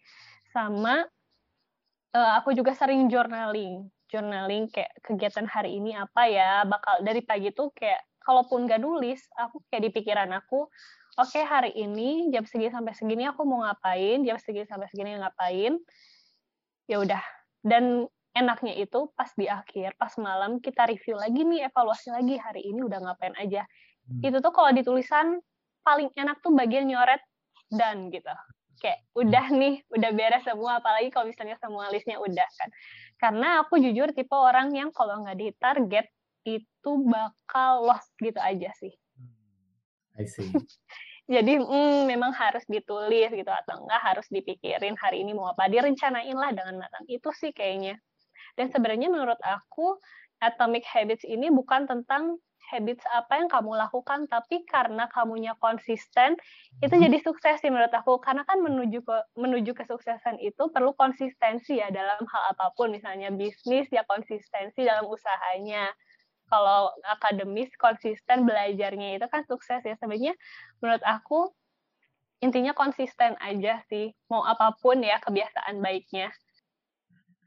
Sama 0.55 1.03
uh, 2.15 2.33
aku 2.39 2.55
juga 2.55 2.73
sering 2.79 3.11
journaling. 3.11 3.91
Journaling 4.09 4.71
kayak 4.71 4.93
kegiatan 5.03 5.49
hari 5.51 5.83
ini 5.83 5.99
apa 5.99 6.29
ya, 6.31 6.63
bakal 6.69 7.03
dari 7.03 7.25
pagi 7.25 7.51
tuh 7.51 7.75
kayak 7.75 8.01
kalaupun 8.23 8.71
gak 8.71 8.81
nulis, 8.81 9.27
aku 9.35 9.61
kayak 9.69 9.83
di 9.83 9.91
pikiran 9.91 10.31
aku, 10.31 10.71
oke 11.19 11.29
okay, 11.29 11.43
hari 11.43 11.75
ini 11.75 12.31
jam 12.31 12.47
segini 12.47 12.71
sampai 12.71 12.95
segini 12.95 13.27
aku 13.27 13.43
mau 13.43 13.67
ngapain, 13.67 14.23
jam 14.23 14.39
segini 14.39 14.65
sampai 14.65 14.87
segini 14.89 15.19
ngapain, 15.19 15.77
ya 16.87 17.03
udah. 17.03 17.23
Dan 17.63 18.07
enaknya 18.33 18.79
itu 18.79 19.11
pas 19.13 19.29
di 19.35 19.51
akhir, 19.51 19.99
pas 20.01 20.15
malam 20.17 20.63
kita 20.63 20.89
review 20.89 21.19
lagi 21.19 21.43
nih, 21.43 21.69
evaluasi 21.69 22.15
lagi 22.15 22.39
hari 22.41 22.63
ini 22.65 22.81
udah 22.87 22.99
ngapain 23.03 23.35
aja. 23.37 23.67
Hmm. 24.13 24.21
Itu 24.21 24.45
tuh 24.45 24.53
kalau 24.53 24.71
di 24.77 24.85
tulisan 24.85 25.41
paling 25.81 26.13
enak 26.13 26.45
tuh 26.45 26.53
bagian 26.53 26.85
nyoret 26.85 27.25
dan 27.73 28.13
gitu. 28.13 28.29
Kayak 28.83 29.01
udah 29.15 29.47
nih, 29.55 29.75
udah 29.95 30.11
beres 30.13 30.45
semua, 30.45 30.83
apalagi 30.83 31.09
kalau 31.15 31.31
misalnya 31.31 31.57
semua 31.57 31.89
listnya 31.89 32.19
udah 32.19 32.49
kan. 32.59 32.69
Karena 33.17 33.49
aku 33.65 33.79
jujur 33.79 34.11
tipe 34.13 34.35
orang 34.35 34.75
yang 34.75 34.91
kalau 34.93 35.23
nggak 35.25 35.39
di 35.39 35.49
target 35.57 36.07
itu 36.43 36.93
bakal 37.07 37.87
lost 37.87 38.11
gitu 38.19 38.39
aja 38.43 38.75
sih. 38.77 38.93
Hmm. 39.17 40.21
I 40.21 40.27
see. 40.27 40.51
Jadi 41.31 41.55
mm, 41.55 42.11
memang 42.11 42.35
harus 42.35 42.67
ditulis 42.67 43.31
gitu 43.31 43.49
atau 43.49 43.87
enggak 43.87 44.03
harus 44.03 44.27
dipikirin 44.27 44.99
hari 44.99 45.23
ini 45.23 45.33
mau 45.33 45.55
apa, 45.55 45.71
direncanain 45.71 46.35
lah 46.35 46.51
dengan 46.51 46.83
matang. 46.83 47.07
Itu 47.07 47.31
sih 47.31 47.55
kayaknya. 47.55 47.97
Dan 48.59 48.69
sebenarnya 48.69 49.09
menurut 49.09 49.39
aku 49.41 49.97
Atomic 50.43 50.83
Habits 50.83 51.23
ini 51.23 51.49
bukan 51.49 51.87
tentang 51.87 52.43
habits 52.73 53.05
apa 53.13 53.45
yang 53.45 53.53
kamu 53.53 53.77
lakukan 53.77 54.25
tapi 54.33 54.65
karena 54.65 55.05
kamunya 55.13 55.53
konsisten 55.61 56.41
itu 56.81 56.95
hmm. 56.97 57.05
jadi 57.05 57.19
sukses 57.21 57.61
sih 57.61 57.69
menurut 57.69 57.93
aku. 57.93 58.17
Karena 58.25 58.49
kan 58.49 58.65
menuju 58.65 59.05
ke 59.05 59.17
menuju 59.37 59.77
kesuksesan 59.77 60.41
itu 60.41 60.73
perlu 60.73 60.97
konsistensi 60.97 61.77
ya 61.77 61.93
dalam 61.93 62.25
hal 62.25 62.43
apa 62.57 62.73
pun. 62.73 62.89
Misalnya 62.89 63.29
bisnis 63.29 63.93
ya 63.93 64.09
konsistensi 64.09 64.81
dalam 64.89 65.05
usahanya. 65.05 65.93
Kalau 66.49 66.93
akademis 67.09 67.73
konsisten 67.81 68.45
belajarnya 68.49 69.21
itu 69.21 69.27
kan 69.29 69.45
sukses 69.45 69.85
ya. 69.85 69.97
Sebenarnya 70.01 70.33
menurut 70.81 71.05
aku 71.05 71.53
intinya 72.41 72.73
konsisten 72.73 73.37
aja 73.45 73.85
sih. 73.93 74.17
Mau 74.33 74.41
apa 74.49 74.73
pun 74.81 75.05
ya 75.05 75.21
kebiasaan 75.21 75.85
baiknya 75.85 76.33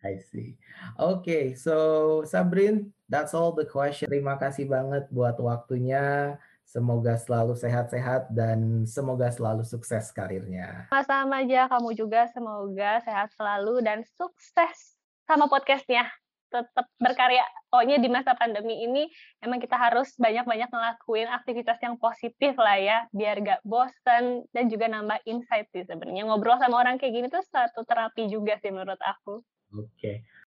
I 0.05 0.21
see. 0.21 0.53
Okay, 1.01 1.57
so 1.57 2.21
Sabrin, 2.29 2.93
that's 3.09 3.33
all 3.33 3.57
the 3.57 3.65
question. 3.65 4.05
Terima 4.05 4.37
kasih 4.37 4.69
banget 4.69 5.09
buat 5.09 5.33
waktunya. 5.41 6.37
Semoga 6.65 7.17
selalu 7.17 7.53
sehat-sehat 7.57 8.33
dan 8.33 8.85
semoga 8.89 9.29
selalu 9.29 9.65
sukses 9.65 10.09
karirnya. 10.13 10.89
Sama-sama 10.93 11.41
aja, 11.45 11.69
kamu 11.69 11.93
juga 11.93 12.29
semoga 12.33 13.01
sehat 13.05 13.33
selalu 13.37 13.85
dan 13.85 14.01
sukses 14.17 14.97
sama 15.29 15.45
podcastnya. 15.49 16.09
Tetap 16.49 16.87
berkarya. 16.97 17.45
Pokoknya 17.69 17.97
di 18.01 18.09
masa 18.09 18.33
pandemi 18.37 18.81
ini 18.81 19.07
emang 19.45 19.61
kita 19.61 19.77
harus 19.77 20.13
banyak-banyak 20.17 20.69
ngelakuin 20.71 21.29
aktivitas 21.31 21.77
yang 21.85 21.95
positif 22.01 22.57
lah 22.57 22.77
ya, 22.81 22.97
biar 23.13 23.45
gak 23.45 23.61
bosen 23.61 24.43
dan 24.49 24.65
juga 24.65 24.89
nambah 24.89 25.21
insight 25.29 25.69
sih 25.69 25.85
sebenarnya. 25.85 26.27
Ngobrol 26.27 26.57
sama 26.57 26.81
orang 26.81 26.97
kayak 26.97 27.13
gini 27.13 27.27
tuh 27.29 27.45
satu 27.45 27.85
terapi 27.85 28.25
juga 28.25 28.57
sih 28.57 28.73
menurut 28.73 28.99
aku. 28.99 29.45
Oke. 29.77 30.23